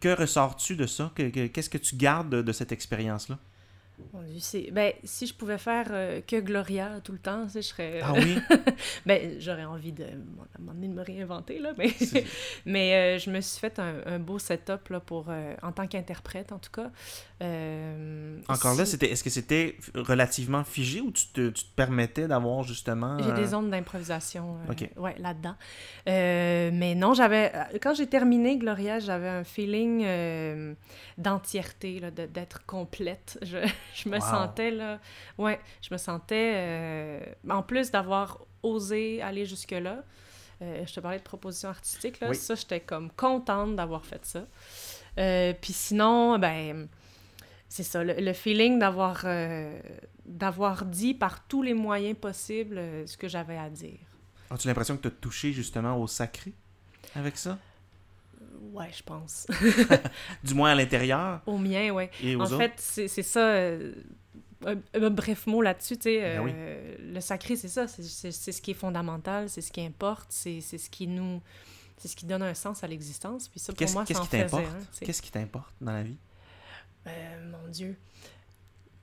Que 0.00 0.08
ressors-tu 0.14 0.76
de 0.76 0.86
ça? 0.86 1.12
Que- 1.14 1.28
que- 1.28 1.46
Qu'est-ce 1.48 1.68
que 1.70 1.78
tu 1.78 1.96
gardes 1.96 2.30
de, 2.30 2.40
de 2.40 2.52
cette 2.52 2.72
expérience-là? 2.72 3.38
Mon 4.12 4.22
Dieu, 4.22 4.38
c'est- 4.40 4.70
ben, 4.72 4.92
si 5.04 5.26
je 5.26 5.34
pouvais 5.34 5.58
faire 5.58 5.86
euh, 5.90 6.20
que 6.20 6.40
Gloria 6.40 7.00
tout 7.02 7.12
le 7.12 7.18
temps, 7.18 7.46
je 7.52 7.60
serais... 7.60 8.00
Ah 8.02 8.12
oui? 8.14 8.36
ben, 9.06 9.36
j'aurais 9.40 9.64
envie 9.64 9.92
de, 9.92 10.02
à 10.04 10.08
un 10.08 10.60
moment 10.60 10.72
donné, 10.74 10.88
de 10.88 10.92
me 10.94 11.02
réinventer, 11.02 11.58
là, 11.60 11.72
mais, 12.66 12.94
euh, 12.94 13.18
je 13.18 13.30
me 13.30 13.40
suis 13.40 13.60
fait 13.60 13.78
un, 13.78 13.94
un 14.06 14.18
beau 14.18 14.38
setup, 14.38 14.88
là, 14.90 15.00
pour, 15.00 15.26
euh, 15.28 15.54
en 15.62 15.70
tant 15.72 15.86
qu'interprète, 15.86 16.50
en 16.52 16.58
tout 16.58 16.70
cas. 16.72 16.90
Euh, 17.42 18.38
Encore 18.48 18.74
là, 18.76 18.84
c'était, 18.86 19.10
est-ce 19.10 19.22
que 19.24 19.30
c'était 19.30 19.76
relativement 19.94 20.64
figé 20.64 21.00
ou 21.00 21.10
tu 21.10 21.26
te, 21.28 21.48
tu 21.50 21.64
te 21.64 21.74
permettais 21.74 22.26
d'avoir 22.28 22.62
justement. 22.62 23.18
J'ai 23.18 23.30
euh, 23.30 23.34
des 23.34 23.54
ondes 23.54 23.70
d'improvisation 23.70 24.56
euh, 24.68 25.00
ouais, 25.00 25.14
là-dedans. 25.18 25.54
Euh, 26.08 26.70
mais 26.72 26.94
non, 26.94 27.14
j'avais... 27.14 27.52
euh, 27.54 27.78
Quand 27.82 27.94
j'ai 27.94 28.06
terminé 28.06 28.56
Gloria, 28.56 28.98
j'avais 29.00 29.28
un 29.28 29.44
feeling 29.44 30.02
euh, 30.04 30.74
d'entièreté, 31.18 32.00
là, 32.00 32.10
de- 32.10 32.26
d'être 32.26 32.64
complète. 32.66 33.38
Je, 33.42 33.58
je 33.94 34.08
me 34.08 34.16
Wow. 34.18 34.20
sentais, 34.20 34.70
là... 34.70 34.98
Ouais, 35.38 35.60
je 35.82 35.88
me 35.92 35.98
sentais... 35.98 36.52
euh, 36.56 37.20
en 37.50 37.62
plus 37.62 37.90
d'avoir 37.90 38.40
osé 38.62 39.20
aller 39.22 39.44
jusque-là, 39.46 40.02
euh, 40.62 40.84
je 40.86 40.94
te 40.94 41.00
parlais 41.00 41.18
de 41.18 41.22
proposition 41.24 41.68
artistique, 41.68 42.20
là, 42.20 42.28
Oui. 42.30 42.36
ça, 42.36 42.54
j'étais 42.54 42.80
comme 42.80 43.10
contente 43.10 43.76
d'avoir 43.76 44.04
fait 44.06 44.24
ça. 44.24 44.46
Euh, 45.18 45.52
Puis 45.60 45.72
sinon, 45.72 46.38
ben... 46.38 46.88
C'est 47.68 47.82
ça, 47.82 48.04
le, 48.04 48.14
le 48.14 48.32
feeling 48.34 48.78
d'avoir 48.78 49.24
d'avoir 50.24 50.84
dit 50.84 51.12
par 51.12 51.44
tous 51.46 51.60
les 51.62 51.74
moyens 51.74 52.16
possibles 52.16 52.80
ce 53.06 53.16
que 53.16 53.26
j'avais 53.26 53.58
à 53.58 53.68
dire. 53.68 53.98
As-tu 54.50 54.68
l'impression 54.68 54.96
que 54.96 55.02
tu 55.02 55.08
as 55.08 55.10
touché 55.10 55.52
justement 55.52 55.96
au 56.00 56.06
sacré 56.06 56.52
avec 57.16 57.36
ça? 57.36 57.58
Ouais, 58.72 58.90
je 58.96 59.02
pense. 59.02 59.46
Du 60.44 60.54
moins 60.54 60.70
à 60.70 60.74
l'intérieur? 60.74 61.40
Au 61.46 61.58
mien, 61.58 61.90
ouais. 61.90 62.10
et 62.22 62.36
aux 62.36 62.40
En 62.40 62.44
autres? 62.44 62.56
fait, 62.58 62.72
c'est 62.76 63.22
ça. 63.22 63.40
euh, 63.40 63.92
un, 64.66 64.76
un 64.94 65.10
bref 65.10 65.46
mot 65.46 65.60
là-dessus, 65.62 65.96
tu 65.96 66.02
sais. 66.04 66.20
Ben 66.20 66.40
oui. 66.44 66.50
euh, 66.54 66.96
Le 67.12 67.20
sacré, 67.20 67.56
c'est 67.56 67.68
ça. 67.68 67.86
c'est- 67.86 68.30
ce 68.52 68.62
qui 68.62 68.70
est 68.70 68.74
fondamental, 68.74 69.48
c'est 69.50 69.60
ce 69.60 69.70
qui 69.70 69.80
importe, 69.82 70.26
c'est 70.30 70.60
ce 70.60 70.88
qui 70.90 71.06
nous. 71.06 71.40
C'est 71.96 72.08
ce 72.08 72.16
qui 72.16 72.26
donne 72.26 72.42
un 72.42 72.54
sens 72.54 72.82
à 72.82 72.86
l'existence. 72.88 73.46
Puis 73.48 73.60
ça, 73.60 73.72
pour 73.72 73.78
Qu'est-ce 73.78 73.94
moi, 73.94 74.04
qu'est-ce 74.04 74.20
qui 74.22 74.28
t'importe? 74.28 74.64
sais. 74.92 75.04
Qu'est-ce 75.04 75.22
qui 75.22 75.30
t'importe 75.30 75.72
dans 75.80 75.92
la 75.92 76.02
vie? 76.02 76.16
Euh, 77.06 77.50
mon 77.50 77.68
Dieu. 77.68 77.96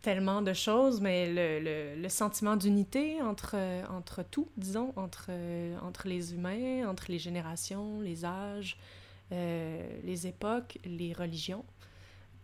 Tellement 0.02 0.42
de 0.42 0.52
choses, 0.54 1.00
mais 1.00 1.28
le, 1.32 1.60
le, 1.64 2.02
le 2.02 2.10
sentiment 2.10 2.56
d'unité 2.56 3.22
entre, 3.22 3.56
entre 3.92 4.24
tout, 4.24 4.50
disons, 4.58 4.94
entre, 4.96 5.30
entre 5.84 6.08
les 6.08 6.34
humains, 6.34 6.88
entre 6.90 7.06
les 7.10 7.20
générations, 7.20 8.02
les 8.02 8.26
âges, 8.26 8.78
euh, 9.32 10.00
les 10.04 10.28
époques, 10.28 10.78
les 10.86 11.14
religions, 11.14 11.64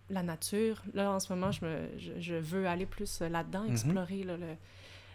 la 0.09 0.23
nature. 0.23 0.81
Là, 0.93 1.11
en 1.11 1.19
ce 1.19 1.33
moment, 1.33 1.51
je, 1.51 1.65
me, 1.65 1.89
je, 1.97 2.11
je 2.19 2.35
veux 2.35 2.67
aller 2.67 2.85
plus 2.85 3.21
là-dedans, 3.21 3.63
Mhm. 3.63 3.71
explorer 3.71 4.23
là, 4.23 4.37
le- 4.37 4.55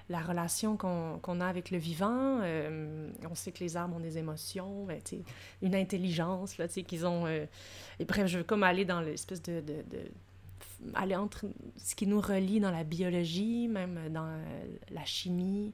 la 0.09 0.21
relation 0.21 0.77
qu'on 0.77 1.19
qu'on 1.23 1.41
a 1.41 1.47
avec 1.47 1.71
le 1.71 1.79
vivant. 1.79 2.41
Euh, 2.43 3.09
on 3.31 3.35
sait 3.35 3.53
que 3.53 3.61
les 3.65 3.77
arbres 3.77 3.97
ont 3.97 4.01
des 4.01 4.19
émotions, 4.19 4.85
ben, 4.85 5.01
une 5.63 5.75
intelligence, 5.75 6.57
qu'ils 6.85 7.07
ont... 7.07 7.25
euh, 7.27 7.47
Et 7.99 8.05
bref, 8.05 8.27
je 8.27 8.39
veux 8.39 8.45
comme 8.45 8.65
aller 8.65 8.85
dans 8.85 9.01
l'espèce 9.01 9.41
de, 9.43 9.61
de, 9.61 9.77
de- 9.91 10.11
aller 10.95 11.15
entre 11.17 11.47
ce 11.79 11.95
qui 11.95 12.07
nous 12.09 12.21
relie 12.21 12.59
dans 12.61 12.73
la 12.73 12.83
biologie, 12.85 13.69
même 13.69 14.09
dans 14.11 14.27
euh, 14.27 14.65
la 14.91 15.05
chimie. 15.05 15.73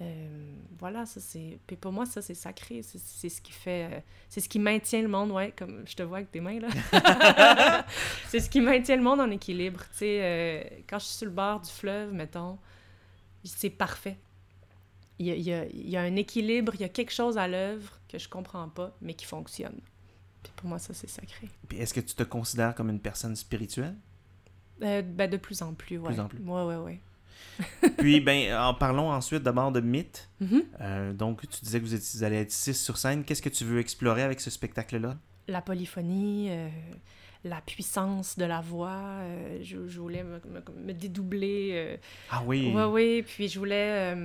Euh, 0.00 0.54
voilà, 0.78 1.06
ça 1.06 1.20
c'est. 1.20 1.58
Puis 1.66 1.76
pour 1.76 1.92
moi, 1.92 2.04
ça 2.06 2.20
c'est 2.20 2.34
sacré. 2.34 2.82
C'est 2.82 3.28
ce 3.28 3.40
qui 3.40 3.52
fait. 3.52 3.88
euh, 3.92 4.00
c'est 4.28 4.40
ce 4.40 4.48
qui 4.48 4.58
maintient 4.58 5.02
le 5.02 5.08
monde, 5.08 5.30
ouais, 5.30 5.52
comme 5.56 5.84
je 5.86 5.94
te 5.94 6.02
vois 6.02 6.18
avec 6.18 6.30
tes 6.32 6.40
mains 6.40 6.58
là. 6.60 7.86
c'est 8.28 8.40
ce 8.40 8.50
qui 8.50 8.60
maintient 8.60 8.96
le 8.96 9.02
monde 9.02 9.20
en 9.20 9.30
équilibre. 9.30 9.80
Tu 9.92 9.98
sais, 9.98 10.18
euh, 10.22 10.64
quand 10.88 10.98
je 10.98 11.04
suis 11.06 11.14
sur 11.16 11.26
le 11.26 11.32
bord 11.32 11.60
du 11.60 11.70
fleuve, 11.70 12.12
mettons, 12.12 12.58
c'est 13.44 13.70
parfait. 13.70 14.18
Il 15.20 15.26
y, 15.26 15.30
a, 15.30 15.34
il, 15.36 15.42
y 15.42 15.52
a, 15.52 15.64
il 15.66 15.88
y 15.90 15.96
a 15.96 16.00
un 16.02 16.16
équilibre, 16.16 16.74
il 16.74 16.80
y 16.80 16.84
a 16.84 16.88
quelque 16.88 17.12
chose 17.12 17.38
à 17.38 17.46
l'œuvre 17.46 18.00
que 18.08 18.18
je 18.18 18.28
comprends 18.28 18.68
pas, 18.68 18.96
mais 19.00 19.14
qui 19.14 19.26
fonctionne. 19.26 19.78
Puis 20.42 20.52
pour 20.56 20.68
moi, 20.68 20.80
ça 20.80 20.92
c'est 20.92 21.08
sacré. 21.08 21.48
Puis 21.68 21.78
est-ce 21.78 21.94
que 21.94 22.00
tu 22.00 22.16
te 22.16 22.24
considères 22.24 22.74
comme 22.74 22.90
une 22.90 22.98
personne 23.00 23.36
spirituelle? 23.36 23.94
Euh, 24.82 25.02
ben, 25.02 25.30
de 25.30 25.36
plus 25.36 25.62
en 25.62 25.72
plus, 25.72 25.98
ouais. 25.98 26.08
Plus 26.12 26.20
en 26.20 26.26
plus. 26.26 26.40
Ouais, 26.42 26.64
ouais, 26.64 26.76
ouais. 26.76 27.00
Puis 27.98 28.20
ben 28.20 28.56
en 28.56 28.74
parlons 28.74 29.10
ensuite 29.12 29.42
d'abord 29.42 29.70
de 29.72 29.80
mythe. 29.80 30.28
Mhm. 30.40 30.62
Euh, 30.80 31.12
donc 31.12 31.48
tu 31.48 31.60
disais 31.64 31.80
que 31.80 31.86
vous, 31.86 32.24
allez 32.24 32.36
être 32.36 32.50
six 32.52 32.74
sur 32.74 32.96
scène. 32.98 33.24
Qu'est-ce 33.24 33.42
que 33.42 33.48
tu 33.48 33.64
veux 33.64 33.78
explorer 33.78 34.22
avec 34.22 34.40
ce 34.40 34.50
spectacle-là? 34.50 35.16
La 35.46 35.60
polyphonie, 35.62 36.48
euh, 36.50 36.68
la 37.44 37.60
puissance 37.60 38.38
de 38.38 38.44
la 38.46 38.60
voix. 38.62 38.96
euh, 39.20 39.58
je, 39.62 39.86
je 39.86 40.00
voulais 40.00 40.24
me, 40.24 40.40
me- 40.46 40.82
me 40.86 40.92
dédoubler. 40.94 41.98
Ah 42.30 42.42
oui. 42.46 42.72
Ouais, 42.74 42.84
oui. 42.84 43.22
Puis 43.22 43.48
je 43.48 43.58
voulais, 43.58 44.16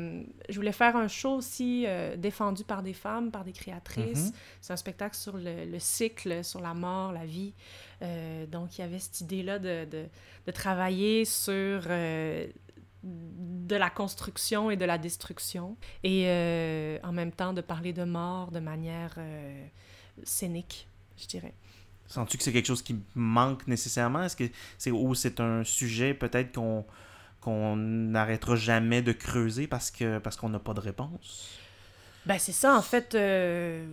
je 0.50 0.56
voulais 0.56 0.72
faire 0.72 0.96
un 0.96 1.08
show 1.10 1.36
aussi 1.36 1.86
défendu 2.18 2.64
par 2.64 2.82
des 2.82 2.94
femmes, 2.94 3.30
par 3.32 3.44
des 3.44 3.52
créatrices. 3.52 4.28
Mhm. 4.28 4.32
C'est 4.62 4.74
un 4.74 4.78
spectacle 4.78 5.16
sur 5.18 5.38
le, 5.38 5.66
le 5.66 5.80
cycle, 5.80 6.44
sur 6.44 6.62
la 6.62 6.74
mort, 6.74 7.12
la 7.12 7.26
vie. 7.26 7.54
Donc, 8.48 8.78
il 8.78 8.82
y 8.82 8.84
avait 8.86 9.00
cette 9.00 9.20
idée-là 9.22 9.60
de, 9.60 9.84
de, 9.86 10.06
de 10.48 10.52
travailler 10.52 11.26
sur 11.26 11.82
de 13.04 13.76
la 13.76 13.90
construction 13.90 14.72
et 14.72 14.78
de 14.78 14.86
la 14.86 14.98
destruction, 14.98 15.78
et 16.04 16.24
euh, 16.28 16.98
en 17.04 17.12
même 17.12 17.32
temps 17.32 17.54
de 17.54 17.62
parler 17.62 17.94
de 17.94 18.04
mort 18.04 18.52
de 18.52 18.60
manière 18.60 19.14
euh, 19.18 19.66
scénique, 20.24 20.88
je 21.18 21.28
dirais. 21.28 21.54
Sens-tu 22.08 22.38
que 22.38 22.44
c'est 22.44 22.52
quelque 22.52 22.66
chose 22.66 22.82
qui 22.82 23.00
manque 23.14 23.68
nécessairement? 23.68 24.24
Est-ce 24.24 24.36
que 24.36 24.50
c'est 24.78 24.92
ou 24.92 25.14
c'est 25.14 25.40
un 25.40 25.64
sujet 25.64 26.14
peut-être 26.14 26.52
qu'on 27.40 27.76
n'arrêtera 27.76 28.56
jamais 28.56 29.02
de 29.02 29.12
creuser 29.12 29.68
parce 29.68 29.94
parce 30.24 30.36
qu'on 30.36 30.50
n'a 30.50 30.60
pas 30.60 30.74
de 30.74 30.80
réponse? 30.80 31.60
Ben 32.30 32.38
c'est 32.38 32.52
ça, 32.52 32.78
en 32.78 32.82
fait, 32.84 33.16
euh, 33.16 33.88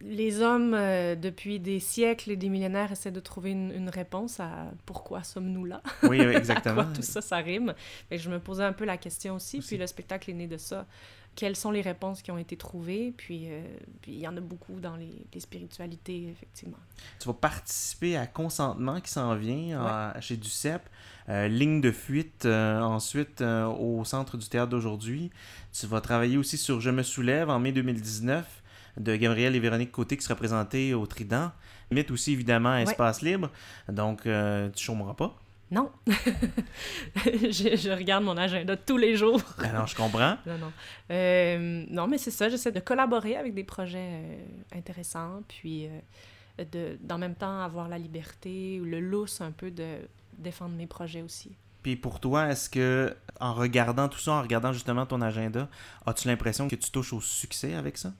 les 0.00 0.40
hommes, 0.40 0.72
euh, 0.72 1.16
depuis 1.16 1.58
des 1.58 1.80
siècles 1.80 2.30
et 2.30 2.36
des 2.36 2.48
millénaires, 2.48 2.92
essaient 2.92 3.10
de 3.10 3.18
trouver 3.18 3.50
une, 3.50 3.72
une 3.72 3.88
réponse 3.88 4.38
à 4.38 4.70
pourquoi 4.86 5.24
sommes-nous 5.24 5.64
là? 5.64 5.82
Oui, 6.04 6.20
oui, 6.20 6.20
à 6.34 6.38
exactement. 6.38 6.76
quoi 6.76 6.84
tout 6.94 7.02
ça, 7.02 7.20
ça 7.20 7.38
rime? 7.38 7.74
Fait 8.08 8.18
que 8.18 8.22
je 8.22 8.30
me 8.30 8.38
posais 8.38 8.62
un 8.62 8.72
peu 8.72 8.84
la 8.84 8.96
question 8.96 9.34
aussi, 9.34 9.58
Aussi. 9.58 9.66
puis 9.66 9.76
le 9.78 9.88
spectacle 9.88 10.30
est 10.30 10.34
né 10.34 10.46
de 10.46 10.58
ça. 10.58 10.86
Quelles 11.34 11.56
sont 11.56 11.70
les 11.70 11.80
réponses 11.80 12.20
qui 12.22 12.30
ont 12.30 12.38
été 12.38 12.56
trouvées? 12.56 13.12
Puis 13.16 13.46
euh, 13.50 13.62
puis 14.02 14.12
il 14.12 14.18
y 14.20 14.28
en 14.28 14.36
a 14.36 14.40
beaucoup 14.40 14.78
dans 14.80 14.96
les, 14.96 15.10
les 15.32 15.40
spiritualités, 15.40 16.28
effectivement. 16.30 16.76
Tu 17.18 17.26
vas 17.26 17.34
participer 17.34 18.16
à 18.16 18.26
Consentement 18.26 19.00
qui 19.00 19.10
s'en 19.10 19.34
vient 19.34 19.80
en- 20.14 20.20
chez 20.20 20.36
Ducep. 20.36 20.82
Euh, 21.28 21.46
ligne 21.48 21.80
de 21.80 21.92
fuite 21.92 22.46
euh, 22.46 22.80
ensuite 22.80 23.40
euh, 23.42 23.66
au 23.66 24.04
centre 24.04 24.36
du 24.36 24.46
théâtre 24.48 24.70
d'aujourd'hui. 24.70 25.30
Tu 25.72 25.86
vas 25.86 26.00
travailler 26.00 26.36
aussi 26.36 26.58
sur 26.58 26.80
Je 26.80 26.90
me 26.90 27.02
soulève 27.02 27.48
en 27.48 27.58
mai 27.60 27.72
2019 27.72 28.62
de 28.98 29.16
Gabriel 29.16 29.54
et 29.56 29.60
Véronique 29.60 29.92
Côté 29.92 30.16
qui 30.16 30.22
sera 30.24 30.34
présenté 30.34 30.92
au 30.94 31.06
Trident. 31.06 31.50
Limite 31.90 32.10
aussi 32.10 32.32
évidemment 32.32 32.76
Espace 32.76 33.22
Libre. 33.22 33.50
Donc 33.88 34.22
tu 34.24 34.84
chômeras 34.84 35.14
pas. 35.14 35.38
Non! 35.72 35.90
je, 36.06 37.76
je 37.76 37.90
regarde 37.90 38.22
mon 38.24 38.36
agenda 38.36 38.76
tous 38.76 38.98
les 38.98 39.16
jours. 39.16 39.40
Alors 39.58 39.86
je 39.86 39.96
comprends. 39.96 40.36
Non, 40.44 40.58
non. 40.58 40.72
Euh, 41.10 41.86
non, 41.88 42.06
mais 42.06 42.18
c'est 42.18 42.30
ça, 42.30 42.50
j'essaie 42.50 42.72
de 42.72 42.80
collaborer 42.80 43.36
avec 43.36 43.54
des 43.54 43.64
projets 43.64 44.10
euh, 44.22 44.44
intéressants, 44.76 45.42
puis 45.48 45.86
euh, 45.86 46.64
de, 46.70 46.98
d'en 47.00 47.16
même 47.16 47.34
temps 47.34 47.62
avoir 47.62 47.88
la 47.88 47.96
liberté 47.96 48.80
ou 48.82 48.84
le 48.84 49.00
lousse 49.00 49.40
un 49.40 49.50
peu 49.50 49.70
de 49.70 49.96
défendre 50.36 50.76
mes 50.76 50.86
projets 50.86 51.22
aussi. 51.22 51.56
Puis 51.82 51.96
pour 51.96 52.20
toi, 52.20 52.50
est-ce 52.50 52.68
que 52.68 53.16
en 53.40 53.54
regardant 53.54 54.10
tout 54.10 54.18
ça, 54.18 54.32
en 54.32 54.42
regardant 54.42 54.74
justement 54.74 55.06
ton 55.06 55.22
agenda, 55.22 55.70
as-tu 56.04 56.28
l'impression 56.28 56.68
que 56.68 56.76
tu 56.76 56.90
touches 56.90 57.14
au 57.14 57.22
succès 57.22 57.72
avec 57.72 57.96
ça? 57.96 58.12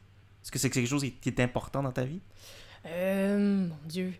Est-ce 0.43 0.51
que 0.51 0.59
c'est 0.59 0.71
quelque 0.71 0.89
chose 0.89 1.05
qui 1.21 1.29
est 1.29 1.41
important 1.41 1.83
dans 1.83 1.93
ta 1.93 2.05
vie? 2.05 2.21
Euh, 2.87 3.69
mon 3.69 3.77
Dieu. 3.85 4.15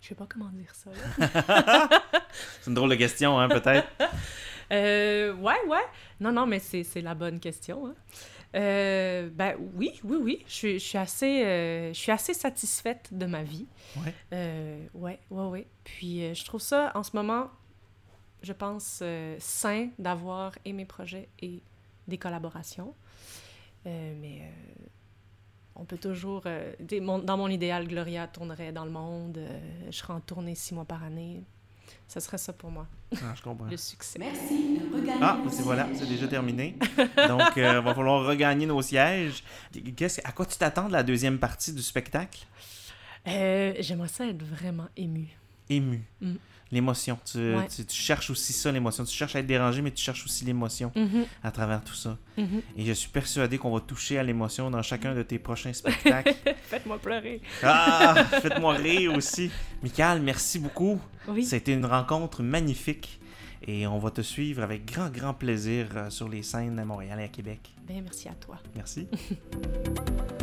Je 0.00 0.08
sais 0.08 0.14
pas 0.14 0.26
comment 0.28 0.48
dire 0.50 0.74
ça. 0.74 0.90
C'est 2.60 2.68
une 2.70 2.74
drôle 2.74 2.90
de 2.90 2.94
question, 2.96 3.38
hein, 3.38 3.48
peut-être. 3.48 3.88
Euh, 4.72 5.34
ouais, 5.34 5.56
ouais. 5.66 5.82
Non, 6.20 6.30
non, 6.30 6.46
mais 6.46 6.60
c'est, 6.60 6.84
c'est 6.84 7.00
la 7.00 7.16
bonne 7.16 7.40
question. 7.40 7.88
hein. 7.88 7.94
Euh, 8.54 9.28
ben 9.32 9.56
oui, 9.74 10.00
oui, 10.04 10.16
oui. 10.20 10.44
Je 10.46 10.52
suis, 10.52 10.72
je 10.78 10.84
suis 10.84 10.96
assez, 10.96 11.44
euh, 11.44 11.88
je 11.92 11.98
suis 11.98 12.12
assez 12.12 12.34
satisfaite 12.34 13.08
de 13.10 13.26
ma 13.26 13.42
vie. 13.42 13.66
Ouais. 13.96 14.14
Euh, 14.32 14.86
ouais, 14.94 15.18
ouais, 15.30 15.46
ouais. 15.46 15.66
Puis 15.82 16.22
euh, 16.24 16.34
je 16.34 16.44
trouve 16.44 16.60
ça, 16.60 16.92
en 16.94 17.02
ce 17.02 17.16
moment, 17.16 17.50
je 18.44 18.52
pense, 18.52 19.02
sain 19.40 19.88
d'avoir 19.98 20.52
et 20.64 20.72
mes 20.72 20.84
projets 20.84 21.28
et 21.40 21.64
des 22.06 22.18
collaborations. 22.18 22.94
Mais 23.84 24.42
on 25.76 25.84
peut 25.84 25.98
toujours... 25.98 26.42
euh, 26.46 26.72
mon- 27.00 27.18
dans 27.18 27.36
mon 27.36 27.48
idéal, 27.48 27.86
Gloria 27.88 28.26
tournerait 28.26 28.72
dans 28.72 28.84
le 28.84 28.90
monde. 28.90 29.38
euh, 29.38 29.58
je 29.90 29.96
serais 29.96 30.12
en 30.12 30.20
tournée 30.20 30.54
six 30.54 30.74
mois 30.74 30.84
par 30.84 31.02
année. 31.04 31.42
Ce 32.06 32.20
serait 32.20 32.38
ça 32.38 32.52
pour 32.52 32.70
moi, 32.70 32.86
Ah, 33.16 33.34
je 33.36 33.42
comprends. 33.42 33.66
le 33.70 33.76
succès. 33.76 34.18
Merci 34.18 34.78
de 34.78 34.96
regagner 34.96 35.18
Ah, 35.22 35.38
c'est 35.50 35.62
voilà, 35.62 35.88
c'est 35.94 36.08
déjà 36.08 36.26
terminé. 36.28 36.76
Donc, 37.28 37.42
il 37.56 37.62
va 37.62 37.94
falloir 37.94 38.24
regagner 38.26 38.66
nos 38.66 38.82
sièges. 38.82 39.42
Qu'est-ce, 39.96 40.20
à 40.24 40.32
quoi 40.32 40.44
tu 40.46 40.56
t'attends 40.58 40.88
de 40.88 40.92
la 40.92 41.02
deuxième 41.02 41.38
partie 41.38 41.72
du 41.72 41.82
spectacle? 41.82 42.46
Euh, 43.28 43.74
J'aimerais 43.80 44.08
ça 44.08 44.26
être 44.26 44.42
vraiment 44.42 44.88
émue. 44.96 45.28
Ému. 45.70 46.02
Mm. 46.20 46.34
L'émotion. 46.72 47.18
Tu, 47.24 47.38
Ouais. 47.38 47.66
tu- 47.66 47.84
tu 47.84 47.96
cherches 48.00 48.30
aussi 48.30 48.52
ça, 48.52 48.70
l'émotion. 48.70 49.02
Tu 49.04 49.12
cherches 49.16 49.34
à 49.34 49.40
être 49.40 49.46
dérangé, 49.46 49.82
mais 49.82 49.90
tu 49.90 50.02
cherches 50.04 50.24
aussi 50.24 50.44
l'émotion 50.44 50.92
Mhm, 50.94 51.24
à 51.42 51.50
travers 51.50 51.82
tout 51.82 51.94
ça. 51.94 52.16
mhm. 52.38 52.60
Et 52.76 52.84
je 52.84 52.92
suis 52.92 53.08
persuadé 53.08 53.58
qu'on 53.58 53.72
va 53.74 53.80
toucher 53.80 54.18
à 54.18 54.22
l'émotion 54.22 54.70
dans 54.70 54.80
chacun 54.82 55.12
de 55.14 55.22
tes 55.24 55.40
prochains 55.40 55.72
spectacles. 55.72 56.32
Faites-moi 56.62 56.98
pleurer. 56.98 57.40
ah, 57.64 58.14
faites-moi 58.42 58.74
rire 58.74 59.14
aussi. 59.14 59.50
Michael, 59.82 60.22
merci 60.22 60.60
beaucoup. 60.60 61.00
Oui. 61.26 61.44
C'était 61.44 61.72
une 61.74 61.86
rencontre 61.86 62.42
magnifique. 62.44 63.18
Et 63.66 63.86
on 63.88 63.98
va 63.98 64.10
te 64.12 64.20
suivre 64.22 64.62
avec 64.62 64.86
grand, 64.86 65.10
grand 65.10 65.34
plaisir 65.34 65.88
euh, 65.96 66.08
sur 66.08 66.28
les 66.28 66.42
scènes 66.42 66.78
à 66.78 66.84
Montréal 66.84 67.18
et 67.20 67.24
à 67.24 67.28
Québec. 67.28 67.72
Ben, 67.86 68.00
merci 68.02 68.28
à 68.28 68.32
toi. 68.34 68.58
Merci. 68.76 69.06